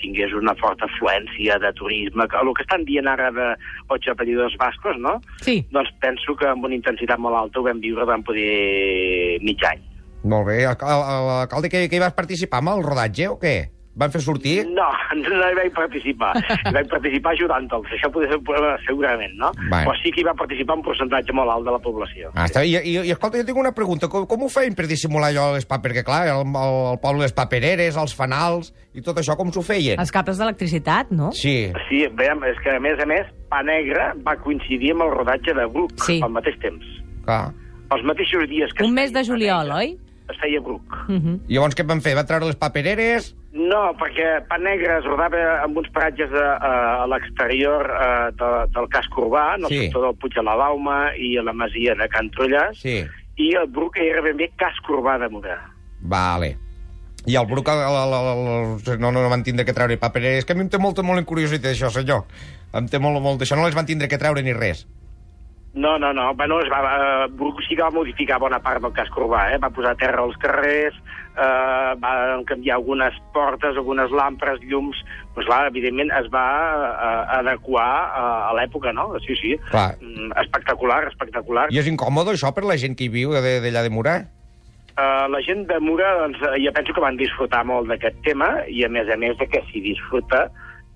tingués 0.02 0.34
una 0.34 0.56
forta 0.58 0.86
afluència 0.90 1.60
de 1.62 1.72
turisme, 1.78 2.26
que 2.28 2.38
el 2.42 2.50
que 2.58 2.64
estan 2.66 2.86
dient 2.88 3.08
ara 3.08 3.30
de 3.32 3.50
ocho 3.90 4.12
apellidos 4.12 4.56
vascos, 4.58 4.98
no? 4.98 5.20
Sí. 5.46 5.60
Doncs 5.72 5.92
penso 6.02 6.36
que 6.36 6.48
amb 6.50 6.66
una 6.66 6.76
intensitat 6.76 7.20
molt 7.22 7.38
alta 7.38 7.60
ho 7.62 7.64
vam 7.70 7.80
viure 7.80 8.06
durant 8.06 8.24
poder 8.26 9.40
mig 9.46 9.62
any. 9.70 9.84
Molt 10.24 10.48
bé. 10.50 10.66
Alca- 10.66 10.88
al- 10.90 11.30
Alcalde, 11.44 11.70
que, 11.70 11.88
que 11.88 11.96
hi 11.96 12.02
vas 12.04 12.14
participar 12.18 12.60
amb 12.64 12.74
el 12.76 12.84
rodatge 12.84 13.30
o 13.30 13.38
què? 13.40 13.70
Van 14.00 14.12
fer 14.14 14.22
sortir? 14.24 14.56
No, 14.72 14.88
no 15.20 15.50
hi 15.50 15.56
vaig 15.58 15.74
participar. 15.76 16.32
Hi 16.70 16.74
vaig 16.76 16.88
participar 16.92 17.34
ajudant-los. 17.36 17.90
Això 17.98 18.10
podria 18.14 18.32
ser 18.32 18.40
un 18.40 18.46
problema, 18.48 18.74
segurament, 18.86 19.34
no? 19.40 19.52
Bueno. 19.60 19.82
Però 19.90 19.96
sí 20.02 20.14
que 20.16 20.22
hi 20.24 20.28
va 20.28 20.34
participar 20.40 20.78
un 20.80 20.84
percentatge 20.86 21.36
molt 21.36 21.52
alt 21.54 21.68
de 21.68 21.74
la 21.76 21.82
població. 21.84 22.32
Ah, 22.36 22.48
està 22.50 22.64
bé. 22.64 22.72
I, 22.72 22.78
i, 22.80 22.96
I, 23.04 23.14
escolta, 23.16 23.40
jo 23.42 23.48
tinc 23.48 23.60
una 23.62 23.74
pregunta. 23.76 24.10
Com, 24.12 24.26
com 24.30 24.46
ho 24.48 24.50
feien 24.52 24.76
per 24.78 24.88
dissimular 24.90 25.30
allò 25.34 25.50
les 25.58 25.68
pa... 25.70 25.82
Perquè, 25.84 26.04
clar, 26.08 26.24
el, 26.32 26.44
el, 26.48 26.78
el 26.94 27.00
poble 27.04 27.24
les 27.28 27.36
papereres, 27.36 27.98
els 28.00 28.16
fanals 28.16 28.74
i 28.98 29.04
tot 29.06 29.18
això, 29.22 29.36
com 29.40 29.52
s'ho 29.54 29.64
feien? 29.66 30.00
Els 30.02 30.12
cables 30.16 30.40
d'electricitat, 30.42 31.12
no? 31.16 31.32
Sí. 31.36 31.56
Sí, 31.88 32.04
veiem, 32.20 32.44
és 32.50 32.60
que 32.64 32.76
a 32.76 32.82
més 32.84 33.00
a 33.00 33.08
més, 33.10 33.28
Pa 33.50 33.64
Negre 33.66 34.12
va 34.26 34.36
coincidir 34.44 34.92
amb 34.94 35.08
el 35.08 35.14
rodatge 35.16 35.56
de 35.58 35.66
Bruc 35.74 35.96
Sí. 36.06 36.20
al 36.22 36.30
mateix 36.36 36.60
temps. 36.62 36.86
Clar. 37.26 37.48
Els 37.96 38.04
mateixos 38.06 38.46
dies 38.52 38.72
que 38.78 38.86
Un 38.86 38.92
es 38.94 38.98
mes 39.00 39.14
de 39.16 39.24
juliol, 39.26 39.72
oi? 39.74 39.96
Es 40.30 40.38
feia 40.38 40.60
Bruc. 40.62 40.82
Uh 41.10 41.16
-huh. 41.16 41.40
I 41.48 41.54
llavors 41.56 41.76
què 41.76 41.86
van 41.88 42.02
fer? 42.02 42.14
Van 42.16 42.26
treure 42.28 42.46
les 42.46 42.56
papereres? 42.56 43.36
No, 43.52 43.94
perquè 43.98 44.46
Pa 44.48 44.58
Negre 44.58 45.00
es 45.00 45.06
rodava 45.06 45.64
en 45.66 45.76
uns 45.78 45.90
paratges 45.90 46.30
a, 46.32 46.58
a, 46.58 47.04
a 47.04 47.08
l'exterior 47.08 47.82
eh, 47.90 48.32
de, 48.38 48.50
del 48.74 48.88
casc 48.90 49.12
urbà, 49.18 49.56
en 49.56 49.64
el 49.64 49.70
Sí. 49.70 49.80
sector 49.80 50.02
del 50.04 50.16
Puig 50.16 50.34
de 50.36 50.44
la 50.44 50.56
Bauma 50.56 51.16
i 51.18 51.38
a 51.38 51.44
la 51.44 51.54
masia 51.54 51.96
de 51.96 52.08
Can 52.10 52.30
Trullàs, 52.30 52.74
Sí. 52.78 53.06
i 53.38 53.56
el 53.56 53.68
Bruc 53.68 53.98
era 53.98 54.22
ben 54.22 54.38
bé 54.38 54.52
casc 54.56 54.88
urbà 54.90 55.18
de 55.18 55.30
Morà. 55.30 55.58
Vale. 56.02 56.58
I 57.26 57.36
el 57.36 57.46
Bruc, 57.48 57.68
el, 57.68 57.80
el, 57.80 58.14
el, 58.14 58.88
el, 58.94 59.00
no, 59.00 59.12
no 59.12 59.30
van 59.30 59.44
tindre 59.44 59.66
que 59.66 59.74
treure 59.74 59.98
papereres. 59.98 60.40
És 60.40 60.46
que 60.46 60.54
a 60.54 60.56
mi 60.56 60.62
em 60.62 60.70
té 60.70 60.78
molta, 60.78 61.02
molt 61.04 61.26
curiositat 61.26 61.72
això, 61.72 61.90
senyor. 61.90 62.24
Em 62.74 62.88
té 62.88 63.00
molt, 63.00 63.20
molt... 63.22 63.42
Això 63.42 63.58
no 63.58 63.66
les 63.66 63.76
van 63.76 63.86
tindre 63.86 64.08
que 64.08 64.18
treure 64.18 64.42
ni 64.44 64.54
res. 64.54 64.88
No, 65.74 66.00
no, 66.00 66.14
no. 66.14 66.34
Bueno, 66.34 66.60
es 66.62 66.70
va, 66.70 66.80
eh, 66.82 67.28
Bruc 67.30 67.62
sí 67.68 67.76
que 67.76 67.84
va 67.84 67.92
modificar 67.94 68.40
bona 68.42 68.58
part 68.60 68.82
del 68.82 68.94
casc 68.96 69.16
urbà, 69.18 69.52
eh? 69.54 69.60
Va 69.62 69.70
posar 69.70 69.94
terra 70.02 70.24
als 70.24 70.38
carrers, 70.42 70.98
eh, 71.38 71.92
va 72.02 72.14
canviar 72.50 72.80
algunes 72.80 73.20
portes, 73.34 73.78
algunes 73.78 74.12
làmperes, 74.12 74.64
llums... 74.66 74.98
Doncs 75.36 75.46
clar, 75.46 75.62
evidentment 75.70 76.10
es 76.18 76.28
va 76.34 76.48
eh, 76.90 77.38
adequar 77.38 77.86
a, 77.86 78.26
a 78.50 78.58
l'època, 78.58 78.92
no? 78.98 79.12
Sí, 79.28 79.38
sí. 79.38 79.54
Clar. 79.70 79.94
Mm, 80.02 80.34
Espectacular, 80.42 81.04
espectacular. 81.14 81.70
I 81.70 81.80
és 81.84 81.92
incòmode 81.92 82.34
això 82.34 82.52
per 82.56 82.66
la 82.66 82.80
gent 82.82 82.98
que 82.98 83.06
hi 83.06 83.14
viu 83.14 83.38
d'allà 83.38 83.86
de 83.86 83.94
Morà? 83.94 84.18
Uh, 85.00 85.30
la 85.32 85.40
gent 85.46 85.62
de 85.70 85.78
Mura, 85.80 86.10
doncs, 86.20 86.42
eh, 86.44 86.58
jo 86.66 86.74
penso 86.76 86.92
que 86.92 87.04
van 87.04 87.16
disfrutar 87.16 87.62
molt 87.64 87.88
d'aquest 87.88 88.18
tema 88.26 88.50
i, 88.68 88.82
a 88.84 88.90
més 88.92 89.08
a 89.08 89.16
més, 89.22 89.38
de 89.40 89.46
que 89.48 89.62
si 89.70 89.80
disfruta 89.86 90.50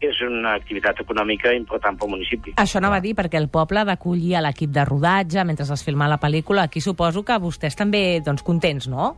és 0.10 0.22
una 0.26 0.56
activitat 0.60 1.00
econòmica 1.04 1.54
important 1.56 1.98
pel 2.00 2.12
municipi. 2.16 2.56
Això 2.62 2.80
anava 2.82 3.00
a 3.00 3.04
dir, 3.04 3.16
perquè 3.18 3.40
el 3.40 3.50
poble 3.54 3.82
ha 3.82 3.88
d'acollir 3.88 4.38
l'equip 4.44 4.72
de 4.74 4.86
rodatge 4.88 5.44
mentre 5.48 5.66
es 5.66 5.86
filma 5.86 6.10
la 6.12 6.20
pel·lícula. 6.22 6.68
Aquí 6.68 6.82
suposo 6.82 7.24
que 7.24 7.40
vostès 7.40 7.78
també, 7.80 8.22
doncs, 8.26 8.44
contents, 8.44 8.90
no? 8.92 9.14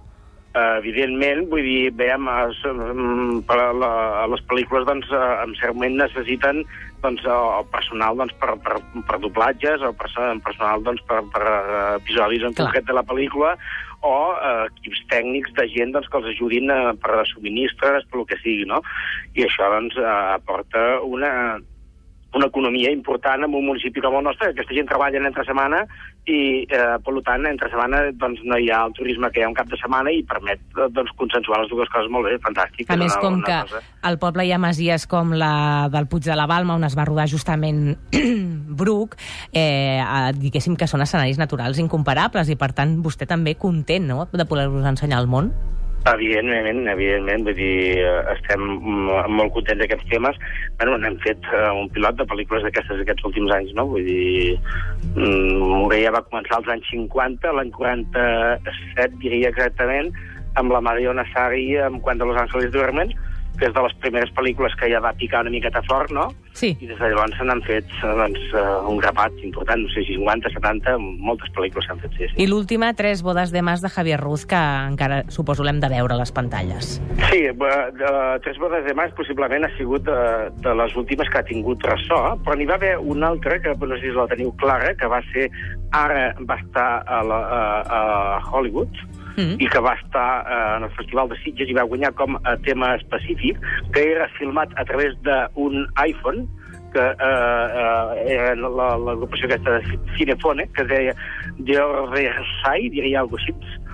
Evidentment, 0.55 1.49
vull 1.51 1.65
dir, 1.67 1.89
veiem, 1.99 2.29
um, 2.71 3.41
per 3.47 3.57
a, 3.59 3.71
la, 3.75 3.91
les 4.31 4.43
pel·lícules, 4.47 4.85
doncs, 4.87 5.09
uh, 5.11 5.41
en 5.43 5.55
cert 5.59 5.75
moment 5.75 5.97
necessiten 5.99 6.61
doncs, 7.03 7.25
el 7.27 7.67
personal 7.73 8.15
doncs, 8.21 8.31
per, 8.39 8.55
per, 8.63 8.79
per 9.09 9.19
doblatges, 9.19 9.83
o 9.83 9.91
perso- 9.99 10.29
personal 10.45 10.85
doncs, 10.85 11.03
per, 11.09 11.19
per 11.33 11.43
uh, 11.43 11.59
episodis 11.99 12.47
en 12.47 12.55
Clar. 12.55 12.69
concret 12.69 12.87
de 12.87 12.95
la 12.95 13.03
pel·lícula, 13.03 13.51
o 14.05 14.15
uh, 14.31 14.63
equips 14.69 15.03
tècnics 15.11 15.53
de 15.59 15.67
gent 15.75 15.91
doncs, 15.95 16.07
que 16.07 16.21
els 16.21 16.31
ajudin 16.31 16.71
uh, 16.71 16.95
per 17.03 17.19
a 17.19 17.27
subministres, 17.33 18.07
per 18.07 18.21
lo 18.21 18.27
que 18.29 18.39
sigui, 18.39 18.63
no? 18.69 18.79
I 19.35 19.49
això 19.49 19.69
doncs, 19.75 19.99
uh, 19.99 20.37
aporta 20.39 20.85
una, 21.03 21.31
una 22.35 22.49
economia 22.51 22.91
important 22.91 23.45
en 23.45 23.53
un 23.53 23.65
municipi 23.65 24.01
com 24.03 24.17
el 24.19 24.25
nostre, 24.27 24.49
que 24.49 24.59
aquesta 24.59 24.75
gent 24.75 24.89
treballa 24.89 25.21
entre 25.21 25.45
setmana 25.47 25.81
i, 26.25 26.65
eh, 26.65 26.97
per 27.05 27.13
tant, 27.25 27.45
entre 27.47 27.69
setmana 27.69 28.01
doncs, 28.19 28.41
no 28.43 28.57
hi 28.59 28.69
ha 28.73 28.81
el 28.87 28.93
turisme 28.97 29.29
que 29.31 29.41
hi 29.41 29.45
ha 29.45 29.49
un 29.51 29.57
cap 29.57 29.69
de 29.71 29.79
setmana 29.79 30.11
i 30.11 30.23
permet 30.27 30.61
eh, 30.75 30.89
doncs, 30.93 31.13
consensuar 31.19 31.61
les 31.61 31.71
dues 31.71 31.91
coses 31.93 32.11
molt 32.11 32.27
bé, 32.27 32.35
fantàstic. 32.43 32.89
A 32.89 32.97
És 32.97 33.01
més, 33.03 33.15
com 33.21 33.39
que 33.45 33.59
cosa. 33.69 33.83
al 34.09 34.19
poble 34.21 34.45
hi 34.45 34.51
ha 34.51 34.59
masies 34.61 35.07
com 35.07 35.35
la 35.37 35.87
del 35.93 36.09
Puig 36.11 36.25
de 36.27 36.35
la 36.35 36.47
Balma, 36.49 36.75
on 36.75 36.87
es 36.87 36.97
va 36.97 37.07
rodar 37.07 37.29
justament 37.31 37.95
Bruc, 38.81 39.15
eh, 39.53 40.01
eh, 40.01 40.33
diguéssim 40.35 40.75
que 40.75 40.89
són 40.91 41.05
escenaris 41.05 41.39
naturals 41.41 41.79
incomparables 41.79 42.51
i, 42.51 42.59
per 42.59 42.73
tant, 42.75 42.99
vostè 43.05 43.29
també 43.29 43.55
content 43.55 44.11
no?, 44.11 44.27
de 44.31 44.49
poder-vos 44.49 44.85
ensenyar 44.91 45.21
al 45.21 45.31
món. 45.31 45.53
Evidentment, 46.05 46.83
evidentment, 46.85 47.47
vull 47.47 47.55
dir, 47.57 47.97
eh, 47.97 48.33
estem 48.35 48.61
molt 48.61 49.53
contents 49.55 49.81
d'aquests 49.81 50.05
temes. 50.11 50.37
Bueno, 50.77 50.99
n'hem 51.01 51.15
fet 51.23 51.47
eh, 51.49 51.71
un 51.73 51.89
pilot 51.95 52.19
de 52.19 52.27
pel·lícules 52.29 52.61
d'aquestes 52.67 53.01
aquests 53.01 53.25
últims 53.25 53.53
anys, 53.55 53.71
no? 53.73 53.87
Vull 53.89 54.05
dir, 54.05 54.53
mm, 55.15 55.63
Morella 55.63 56.13
va 56.13 56.21
començar 56.27 56.59
als 56.59 56.69
anys 56.75 56.91
50, 56.93 57.55
l'any 57.57 57.71
47, 57.73 59.17
diria 59.23 59.49
exactament, 59.49 60.13
amb 60.61 60.71
la 60.77 60.83
Mariona 60.85 61.25
Sari, 61.33 61.65
amb 61.81 62.03
Quan 62.05 62.21
de 62.21 62.29
Los 62.29 62.37
Ángeles 62.37 62.71
duermen, 62.71 63.15
que 63.59 63.69
és 63.69 63.75
de 63.75 63.83
les 63.85 63.95
primeres 64.03 64.31
pel·lícules 64.35 64.75
que 64.79 64.89
ja 64.91 65.01
va 65.03 65.13
picar 65.17 65.43
una 65.45 65.53
miqueta 65.53 65.81
fort, 65.87 66.11
no? 66.15 66.29
Sí. 66.55 66.71
I 66.79 66.87
des 66.87 66.99
de 66.99 67.09
llavors 67.11 67.35
se 67.35 67.43
n'han 67.43 67.61
fet 67.65 67.89
eh, 67.99 68.11
doncs, 68.15 68.43
eh, 68.55 68.63
un 68.87 68.99
grapat 69.01 69.35
important, 69.43 69.83
no 69.83 69.91
sé, 69.91 70.05
50, 70.07 70.51
70, 70.55 70.95
moltes 70.99 71.51
pel·lícules 71.55 71.87
s'han 71.89 71.99
fet, 72.03 72.15
sí, 72.15 72.29
sí. 72.31 72.37
I 72.43 72.47
l'última, 72.47 72.93
Tres 72.95 73.23
bodes 73.25 73.51
de 73.51 73.61
mas 73.65 73.83
de 73.83 73.91
Javier 73.91 74.21
Ruz, 74.21 74.45
que 74.47 74.55
encara 74.55 75.23
suposo 75.33 75.65
l'hem 75.67 75.81
de 75.83 75.89
veure 75.91 76.15
a 76.15 76.19
les 76.21 76.31
pantalles. 76.31 76.95
Sí, 77.29 77.41
eh, 77.49 77.55
de, 77.55 78.13
Tres 78.45 78.59
bodes 78.61 78.85
de 78.87 78.95
mas 78.95 79.11
possiblement 79.17 79.67
ha 79.67 79.71
sigut 79.75 80.07
de, 80.07 80.21
de 80.63 80.75
les 80.79 80.95
últimes 80.95 81.29
que 81.29 81.41
ha 81.41 81.47
tingut 81.47 81.83
ressò, 81.83 82.21
però 82.45 82.55
n'hi 82.55 82.69
va 82.69 82.79
haver 82.79 82.95
una 82.99 83.33
altra, 83.33 83.59
que 83.59 83.75
no 83.75 83.99
sé 83.99 84.07
si 84.07 84.15
la 84.15 84.29
teniu 84.31 84.55
clara, 84.61 84.95
que 84.95 85.11
va 85.11 85.21
ser, 85.33 85.49
ara 85.91 86.31
va 86.47 86.59
estar 86.61 87.03
a, 87.03 87.21
la, 87.23 87.41
a, 87.59 87.61
a 88.39 88.39
Hollywood, 88.51 89.03
Mm. 89.37 89.57
i 89.59 89.67
que 89.67 89.79
va 89.83 89.93
estar 89.99 90.45
eh, 90.47 90.77
en 90.77 90.83
el 90.83 90.91
Festival 90.95 91.27
de 91.29 91.37
Sitges 91.43 91.67
i 91.69 91.73
va 91.75 91.83
guanyar 91.83 92.13
com 92.15 92.37
a 92.43 92.55
tema 92.63 92.93
específic, 92.95 93.57
que 93.91 94.03
era 94.13 94.29
filmat 94.39 94.71
a 94.79 94.85
través 94.85 95.13
d'un 95.27 95.85
iPhone, 96.05 96.45
que 96.95 97.03
eh, 97.03 97.15
eh, 97.19 98.35
era 98.37 98.55
la- 98.55 98.95
l'agrupació 98.97 99.49
aquesta 99.49 99.79
de 99.79 99.99
Cinefone, 100.17 100.69
que 100.71 100.85
deia 100.87 101.13
Georgesai, 101.67 102.89
diria 102.89 103.19
alguna 103.19 103.41
cosa 103.43 103.51
així, 103.51 103.84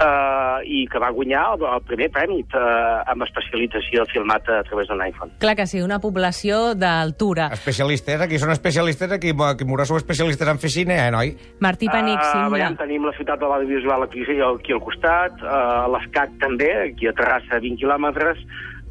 eh, 0.00 0.58
i 0.66 0.82
que 0.90 1.00
va 1.02 1.10
guanyar 1.14 1.42
el, 1.54 1.64
el 1.70 1.82
primer 1.88 2.08
premi 2.14 2.40
eh, 2.44 3.12
amb 3.12 3.24
especialització 3.26 4.04
filmat 4.12 4.48
a 4.52 4.62
través 4.68 4.88
d'un 4.90 5.02
iPhone. 5.04 5.32
Clar 5.42 5.56
que 5.58 5.66
sí, 5.70 5.80
una 5.82 5.98
població 6.02 6.74
d'altura. 6.74 7.48
Especialistes, 7.56 8.20
aquí 8.20 8.40
són 8.42 8.52
especialistes, 8.54 9.12
aquí, 9.12 9.32
aquí 9.48 9.68
Morà 9.68 9.86
sou 9.88 9.98
especialistes 10.00 10.48
en 10.48 10.60
fer 10.62 10.70
cine, 10.72 10.98
eh, 11.06 11.10
noi? 11.14 11.34
Martí 11.60 11.88
Penic, 11.92 12.20
Ah, 12.20 12.30
Simla... 12.32 12.56
veiem, 12.58 12.76
tenim 12.80 13.04
la 13.08 13.14
ciutat 13.16 13.40
de 13.40 13.50
l'audiovisual 13.50 14.06
aquí, 14.06 14.24
aquí 14.26 14.72
al 14.72 14.80
costat, 14.84 15.36
uh, 15.42 15.86
l'ESCAC 15.94 16.38
també, 16.42 16.70
aquí 16.90 17.08
a 17.08 17.14
Terrassa, 17.16 17.60
20 17.62 17.80
quilòmetres, 17.82 18.40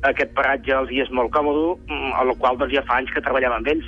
aquest 0.05 0.33
paratge 0.37 0.73
els 0.75 0.91
hi 0.93 1.01
és 1.01 1.09
molt 1.09 1.31
còmode, 1.33 1.79
mm, 1.89 2.11
a 2.19 2.23
la 2.29 2.35
qual 2.37 2.57
doncs, 2.59 2.73
ja 2.75 2.83
fa 2.85 2.99
anys 3.01 3.11
que 3.15 3.23
treballem 3.25 3.55
amb 3.57 3.67
ells, 3.73 3.85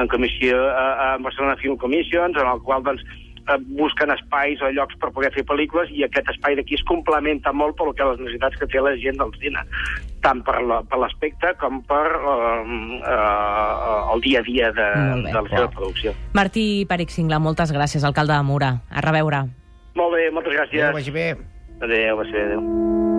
en 0.00 0.08
comissió, 0.10 0.56
uh, 0.56 1.14
en 1.16 1.22
Barcelona 1.26 1.56
Film 1.62 1.76
Commissions, 1.78 2.36
en 2.36 2.48
el 2.50 2.62
qual 2.66 2.82
doncs, 2.82 3.02
eh, 3.02 3.29
busquen 3.58 4.10
espais 4.14 4.60
o 4.62 4.70
llocs 4.70 4.94
per 5.00 5.10
poder 5.12 5.32
fer 5.34 5.44
pel·lícules 5.44 5.90
i 5.90 6.04
aquest 6.04 6.28
espai 6.30 6.56
d'aquí 6.56 6.74
es 6.78 6.84
complementa 6.84 7.52
molt 7.52 7.76
pel 7.76 7.94
que 7.94 8.04
les 8.04 8.20
necessitats 8.20 8.56
que 8.60 8.66
té 8.66 8.80
la 8.80 8.94
gent 8.96 9.18
del 9.18 9.32
cine, 9.40 9.58
tant 10.22 10.42
per 10.44 10.60
la- 10.62 10.82
per 10.82 10.98
l'aspecte 10.98 11.54
com 11.58 11.82
per 11.82 12.06
eh, 12.06 13.00
eh, 13.02 14.14
el 14.14 14.20
dia 14.20 14.40
a 14.40 14.42
dia 14.42 14.72
de, 14.72 14.88
bé. 15.24 15.32
de 15.32 15.42
la 15.42 15.48
seva 15.48 15.70
producció. 15.70 16.12
Martí 16.34 16.86
Peric 16.88 17.10
Singla, 17.10 17.38
moltes 17.38 17.72
gràcies, 17.72 18.04
alcalde 18.04 18.34
de 18.34 18.42
Mura. 18.42 18.74
A 18.90 19.00
reveure. 19.00 19.44
Molt 19.94 20.14
bé, 20.14 20.30
moltes 20.30 20.52
gràcies. 20.54 20.82
Adéu, 20.82 20.92
vagi 20.94 21.10
bé. 21.10 21.28
Adéu, 21.80 22.16
va 22.16 22.24
ser, 22.30 22.44
adéu. 22.46 23.09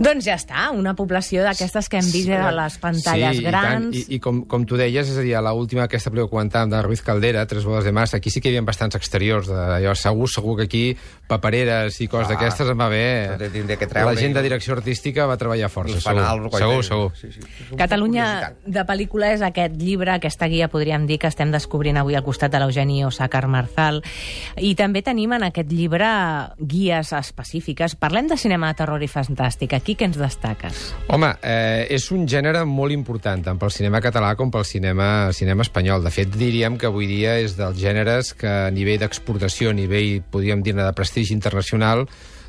Doncs 0.00 0.24
ja 0.24 0.38
està, 0.40 0.70
una 0.72 0.94
població 0.96 1.42
d'aquestes 1.44 1.90
que 1.92 1.98
hem 2.00 2.06
vist 2.08 2.30
a 2.32 2.48
les 2.56 2.78
pantalles 2.80 3.36
sí, 3.36 3.44
grans. 3.44 3.90
I, 3.92 4.00
tant. 4.00 4.10
I, 4.10 4.16
i 4.16 4.18
com, 4.24 4.38
com 4.48 4.64
tu 4.64 4.78
deies, 4.80 5.10
és 5.12 5.18
a 5.20 5.24
dir, 5.24 5.34
a 5.36 5.42
l'última 5.44 5.84
aquesta 5.84 6.08
pel·lícula 6.08 6.30
que 6.30 6.36
comentàvem 6.38 6.70
de 6.72 6.80
Ruiz 6.86 7.02
Caldera, 7.04 7.44
Tres 7.50 7.66
bodes 7.68 7.84
de 7.84 7.92
mas, 7.92 8.14
aquí 8.16 8.32
sí 8.32 8.40
que 8.40 8.48
hi 8.48 8.56
havia 8.56 8.64
bastants 8.64 8.96
exteriors. 8.96 9.50
De, 9.50 9.58
allò, 9.76 9.92
segur, 9.98 10.30
segur 10.32 10.56
que 10.56 10.64
aquí 10.70 10.84
papereres 11.28 12.00
i 12.00 12.08
coses 12.08 12.30
Ah, 12.30 12.34
d'aquestes 12.34 12.70
en 12.72 12.80
va 12.80 12.86
haver... 12.88 13.50
tindré 13.52 13.76
que 13.76 13.86
treure. 13.90 14.14
La 14.14 14.20
gent 14.20 14.32
de 14.34 14.42
direcció 14.42 14.74
artística 14.74 15.26
va 15.28 15.36
treballar 15.36 15.68
força, 15.68 16.00
fanals, 16.00 16.48
segur. 16.48 16.82
Segur, 16.82 16.84
segur. 16.88 17.12
Sí, 17.20 17.32
sí. 17.36 17.76
Catalunya 17.76 18.54
de 18.64 18.84
pel·lícula 18.88 19.34
és 19.34 19.44
aquest 19.44 19.76
llibre, 19.78 20.14
aquesta 20.16 20.48
guia, 20.48 20.70
podríem 20.72 21.04
dir, 21.10 21.18
que 21.20 21.28
estem 21.28 21.52
descobrint 21.52 22.00
avui 22.00 22.16
al 22.16 22.24
costat 22.24 22.52
de 22.54 22.62
l'Eugeni 22.62 23.02
Osàcar 23.04 23.44
Marzal. 23.52 24.00
I 24.56 24.72
també 24.80 25.04
tenim 25.06 25.36
en 25.36 25.44
aquest 25.50 25.70
llibre 25.70 26.08
guies 26.58 27.12
específiques. 27.20 27.96
Parlem 28.00 28.32
de 28.32 28.40
cinema 28.40 28.72
de 28.72 28.80
terror 28.80 29.02
i 29.04 29.10
fantàstic. 29.10 29.76
Aquí 29.76 29.89
què 29.98 30.08
ens 30.08 30.18
destaques? 30.20 30.80
Home, 31.12 31.30
eh, 31.42 31.86
és 31.90 32.10
un 32.14 32.26
gènere 32.28 32.64
molt 32.68 32.94
important, 32.94 33.42
tant 33.44 33.60
pel 33.60 33.72
cinema 33.74 34.00
català 34.04 34.34
com 34.38 34.50
pel 34.50 34.66
cinema, 34.68 35.30
cinema 35.36 35.66
espanyol. 35.66 36.04
De 36.04 36.12
fet, 36.14 36.32
diríem 36.34 36.76
que 36.78 36.88
avui 36.90 37.08
dia 37.10 37.38
és 37.40 37.56
dels 37.58 37.78
gèneres 37.80 38.34
que 38.34 38.50
a 38.50 38.70
nivell 38.74 39.00
d'exportació, 39.02 39.70
a 39.70 39.78
nivell, 39.78 40.20
podríem 40.30 40.62
dir 40.62 40.74
de 40.78 40.90
prestigi 40.96 41.34
internacional, 41.36 42.06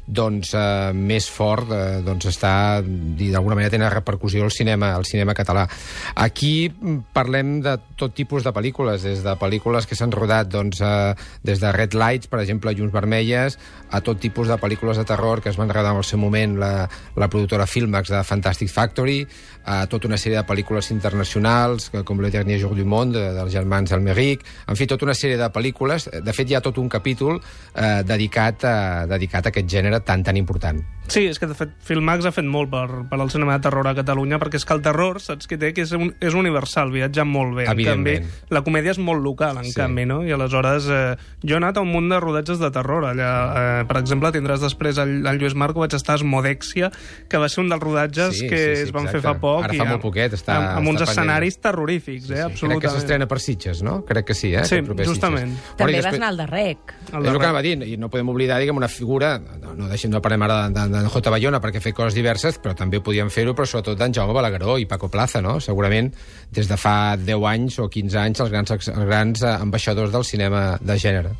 doncs, 0.07 0.53
eh, 0.57 0.91
més 0.93 1.27
fort 1.31 1.71
eh, 1.71 2.01
doncs 2.05 2.27
està, 2.31 2.81
d'alguna 2.81 3.55
manera 3.55 3.71
tenen 3.73 3.91
repercussió 3.93 4.43
al 4.43 4.51
cinema, 4.51 4.93
al 4.95 5.05
cinema 5.05 5.35
català. 5.37 5.67
Aquí 6.15 6.71
parlem 7.13 7.59
de 7.61 7.77
tot 7.95 8.15
tipus 8.17 8.43
de 8.43 8.53
pel·lícules, 8.53 9.05
des 9.05 9.23
de 9.23 9.35
pel·lícules 9.39 9.87
que 9.87 9.95
s'han 9.95 10.11
rodat 10.11 10.49
doncs, 10.51 10.81
eh, 10.81 11.13
des 11.43 11.61
de 11.61 11.71
Red 11.71 11.95
Lights, 11.95 12.27
per 12.27 12.41
exemple, 12.41 12.73
Llums 12.73 12.93
Vermelles, 12.93 13.57
a 13.91 14.01
tot 14.01 14.19
tipus 14.19 14.47
de 14.47 14.57
pel·lícules 14.57 14.97
de 14.97 15.05
terror 15.05 15.41
que 15.41 15.49
es 15.49 15.57
van 15.59 15.69
rodar 15.69 15.91
en 15.91 16.01
el 16.01 16.07
seu 16.07 16.19
moment 16.19 16.57
la, 16.59 16.89
la 17.15 17.29
productora 17.29 17.67
Filmax 17.67 18.09
de 18.09 18.23
Fantastic 18.23 18.69
Factory, 18.69 19.25
a 19.65 19.85
tota 19.87 20.07
una 20.09 20.17
sèrie 20.17 20.39
de 20.39 20.45
pel·lícules 20.47 20.89
internacionals, 20.91 21.91
com 22.05 22.21
Le 22.21 22.31
Dernier 22.33 22.57
Jour 22.61 22.75
du 22.75 22.85
Monde, 22.85 23.19
de, 23.19 23.33
dels 23.35 23.53
germans 23.53 23.91
Almeric, 23.93 24.45
en 24.67 24.79
fi, 24.79 24.87
tota 24.89 25.05
una 25.05 25.15
sèrie 25.17 25.37
de 25.37 25.49
pel·lícules. 25.53 26.07
De 26.23 26.33
fet, 26.33 26.49
hi 26.49 26.57
ha 26.57 26.63
tot 26.63 26.79
un 26.81 26.89
capítol 26.89 27.37
eh, 27.37 28.01
dedicat, 28.07 28.65
a, 28.65 29.05
dedicat 29.11 29.45
a 29.45 29.53
aquest 29.53 29.69
gènere 29.69 29.90
tan, 29.99 30.23
tan 30.23 30.37
important. 30.37 30.81
Sí, 31.11 31.25
és 31.27 31.39
que 31.39 31.47
de 31.49 31.53
fet 31.57 31.71
Filmax 31.83 32.23
ha 32.25 32.31
fet 32.31 32.45
molt 32.47 32.69
per, 32.71 32.85
per 33.09 33.17
al 33.19 33.29
cinema 33.29 33.57
de 33.57 33.63
terror 33.65 33.85
a 33.89 33.93
Catalunya, 33.93 34.37
perquè 34.39 34.55
és 34.55 34.63
que 34.63 34.73
el 34.73 34.81
terror, 34.81 35.19
saps 35.19 35.45
què 35.49 35.57
té? 35.59 35.73
Que 35.73 35.81
és, 35.81 35.91
un, 35.91 36.13
és 36.21 36.33
universal, 36.33 36.89
viatja 36.93 37.25
molt 37.27 37.55
bé. 37.57 37.65
En 37.67 37.75
canvi, 37.83 38.13
la 38.49 38.61
comèdia 38.63 38.91
és 38.91 38.99
molt 38.99 39.21
local, 39.21 39.57
en 39.57 39.65
Sí. 39.65 39.71
sí. 39.73 39.75
canvi, 39.81 40.05
no? 40.05 40.23
I 40.25 40.31
aleshores, 40.31 40.85
eh, 40.87 41.17
jo 41.43 41.55
he 41.55 41.57
anat 41.57 41.75
a 41.77 41.81
un 41.81 41.91
munt 41.91 42.07
de 42.09 42.19
rodatges 42.21 42.59
de 42.59 42.71
terror. 42.71 43.03
Allà, 43.03 43.81
eh, 43.81 43.85
per 43.89 43.97
exemple, 43.97 44.31
tindràs 44.31 44.61
després 44.63 44.97
el, 44.99 45.25
el 45.27 45.37
Lluís 45.41 45.55
Marco, 45.55 45.81
vaig 45.81 45.93
estar 45.93 46.15
a 46.15 46.21
Esmodèxia, 46.21 46.91
que 47.27 47.37
va 47.37 47.49
ser 47.49 47.63
un 47.65 47.69
dels 47.69 47.81
rodatges 47.83 48.37
Sí, 48.37 48.47
que 48.47 48.57
sí, 48.57 48.75
sí, 48.77 48.81
es 48.83 48.91
van 48.93 49.03
exacte. 49.09 49.19
fer 49.19 49.33
fa 49.33 49.39
poc. 49.41 49.63
Ara 49.65 49.73
i 49.75 49.77
fa 49.77 49.83
amb- 49.83 49.91
molt 49.97 50.01
poquet, 50.01 50.31
està- 50.33 50.55
Amb, 50.55 50.77
amb 50.77 50.87
uns 50.87 51.01
està 51.01 51.07
pendent. 51.07 51.17
escenaris 51.19 51.59
terrorífics, 51.59 52.23
eh? 52.25 52.27
Crec 52.27 52.37
que 52.37 52.51
Absolutament. 52.53 52.93
s'estrena 52.95 53.27
per 53.27 53.39
Sitges, 53.41 53.83
no? 53.83 54.05
Crec 54.05 54.25
que 54.27 54.33
sí, 54.33 54.53
eh? 54.53 54.63
Sí, 54.63 54.79
justament. 55.03 55.51
Sitges. 55.57 55.75
També 55.77 55.91
i 55.91 55.95
vas 55.95 56.05
després- 56.05 56.21
anar 56.21 56.29
al 56.29 56.37
de 56.37 56.47
Rec. 56.47 56.77
El 57.11 57.25
és 57.25 57.31
el 57.33 57.37
que 57.39 57.45
anava 57.45 57.61
dient, 57.61 57.83
i 57.83 57.97
no 57.97 58.09
podem 58.09 58.29
oblidar, 58.29 58.59
diguem, 58.59 58.77
una 58.77 58.87
figura, 58.87 59.39
no, 59.39 59.73
no 59.81 59.89
deixem 59.89 60.13
de 60.13 60.21
parlar 60.21 60.47
ara 60.47 60.69
de, 60.69 60.85
de, 60.93 61.01
de 61.01 61.09
J. 61.09 61.33
Bayona, 61.33 61.59
perquè 61.63 61.81
fet 61.83 61.97
coses 61.97 62.15
diverses, 62.17 62.59
però 62.61 62.75
també 62.77 63.01
podíem 63.03 63.31
fer-ho, 63.33 63.55
però 63.57 63.67
sobretot 63.67 63.99
d'en 63.99 64.13
Jaume 64.13 64.35
Balagueró 64.37 64.77
i 64.79 64.87
Paco 64.89 65.09
Plaza, 65.09 65.41
no? 65.41 65.57
Segurament, 65.59 66.11
des 66.53 66.69
de 66.69 66.77
fa 66.77 67.17
10 67.17 67.47
anys 67.51 67.79
o 67.81 67.89
15 67.89 68.19
anys, 68.21 68.43
els 68.45 68.53
grans, 68.53 68.75
els 68.77 69.07
grans 69.09 69.43
eh, 69.43 69.55
ambaixadors 69.67 70.13
del 70.13 70.27
cinema 70.27 70.77
de 70.79 70.99
gènere. 71.01 71.33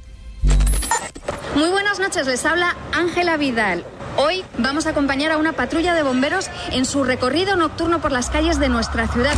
Muy 1.55 1.69
buenas 1.69 1.99
noches, 1.99 2.25
les 2.27 2.45
habla 2.45 2.75
Ángela 2.93 3.37
Vidal. 3.37 3.85
Hoy 4.17 4.43
vamos 4.57 4.87
a 4.87 4.91
acompañar 4.91 5.31
a 5.31 5.37
una 5.37 5.53
patrulla 5.53 5.93
de 5.93 6.03
bomberos 6.03 6.49
en 6.71 6.85
su 6.85 7.03
recorrido 7.03 7.55
nocturno 7.55 8.01
por 8.01 8.11
las 8.11 8.29
calles 8.29 8.59
de 8.59 8.69
nuestra 8.69 9.07
ciudad. 9.07 9.35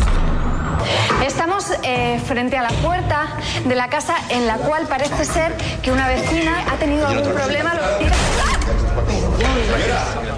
Estamos 1.26 1.66
eh, 1.84 2.20
frente 2.26 2.58
a 2.58 2.64
la 2.64 2.70
puerta 2.70 3.38
de 3.66 3.76
la 3.76 3.90
casa 3.90 4.16
en 4.30 4.48
la 4.48 4.58
cual 4.58 4.88
parece 4.88 5.26
ser 5.26 5.56
que 5.82 5.92
una 5.92 6.08
vecina 6.08 6.66
ha 6.70 6.76
tenido 6.78 7.08
algún 7.08 7.34
problema. 7.34 7.74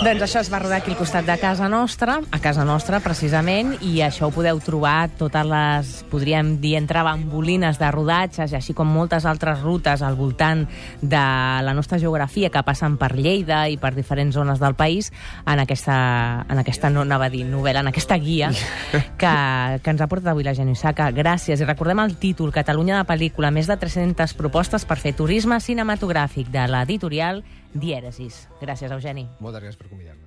Doncs 0.05 0.21
això 0.21 0.41
es 0.43 0.51
va 0.53 0.59
rodar 0.61 0.77
aquí 0.83 0.91
al 0.91 0.97
costat 0.99 1.25
de 1.25 1.33
casa 1.41 1.65
nostra, 1.65 2.19
a 2.29 2.37
casa 2.37 2.61
nostra, 2.61 2.99
precisament, 3.01 3.71
i 3.81 4.03
això 4.05 4.27
ho 4.27 4.33
podeu 4.35 4.59
trobar 4.61 5.07
totes 5.17 5.47
les, 5.49 5.93
podríem 6.11 6.51
dir, 6.61 6.75
entre 6.77 7.01
bambolines 7.01 7.79
de 7.81 7.89
rodatges, 7.89 8.53
i 8.53 8.59
així 8.59 8.75
com 8.77 8.85
moltes 8.85 9.25
altres 9.25 9.63
rutes 9.65 10.03
al 10.05 10.13
voltant 10.19 10.61
de 11.01 11.23
la 11.65 11.73
nostra 11.73 11.97
geografia 11.97 12.51
que 12.53 12.61
passen 12.61 12.99
per 13.01 13.15
Lleida 13.17 13.63
i 13.65 13.79
per 13.81 13.95
diferents 13.97 14.37
zones 14.37 14.61
del 14.61 14.77
país, 14.77 15.09
en 15.41 15.65
aquesta, 15.65 15.97
en 16.53 16.61
aquesta 16.61 16.93
no 16.93 17.01
anava 17.01 17.25
a 17.25 17.33
dir 17.33 17.41
novel·la, 17.49 17.81
en 17.81 17.89
aquesta 17.89 18.21
guia 18.21 18.53
que, 19.19 19.35
que 19.81 19.95
ens 19.95 20.05
ha 20.05 20.11
portat 20.11 20.35
avui 20.35 20.45
la 20.45 20.53
Geni 20.53 20.77
Saca. 20.77 21.09
Gràcies. 21.17 21.57
I 21.57 21.65
recordem 21.65 22.05
el 22.05 22.19
títol, 22.21 22.53
Catalunya 22.53 23.01
de 23.01 23.09
pel·lícula, 23.09 23.49
més 23.49 23.65
de 23.65 23.81
300 23.81 24.37
propostes 24.37 24.85
per 24.85 25.01
fer 25.01 25.17
turisme 25.17 25.57
cinematogràfic 25.57 26.53
de 26.53 26.69
l'editorial 26.69 27.41
Dièresis. 27.75 28.45
Gràcies, 28.61 28.91
Eugeni. 28.95 29.27
Moltes 29.43 29.61
gràcies 29.61 29.81
per 29.81 29.91
convidar-me. 29.91 30.24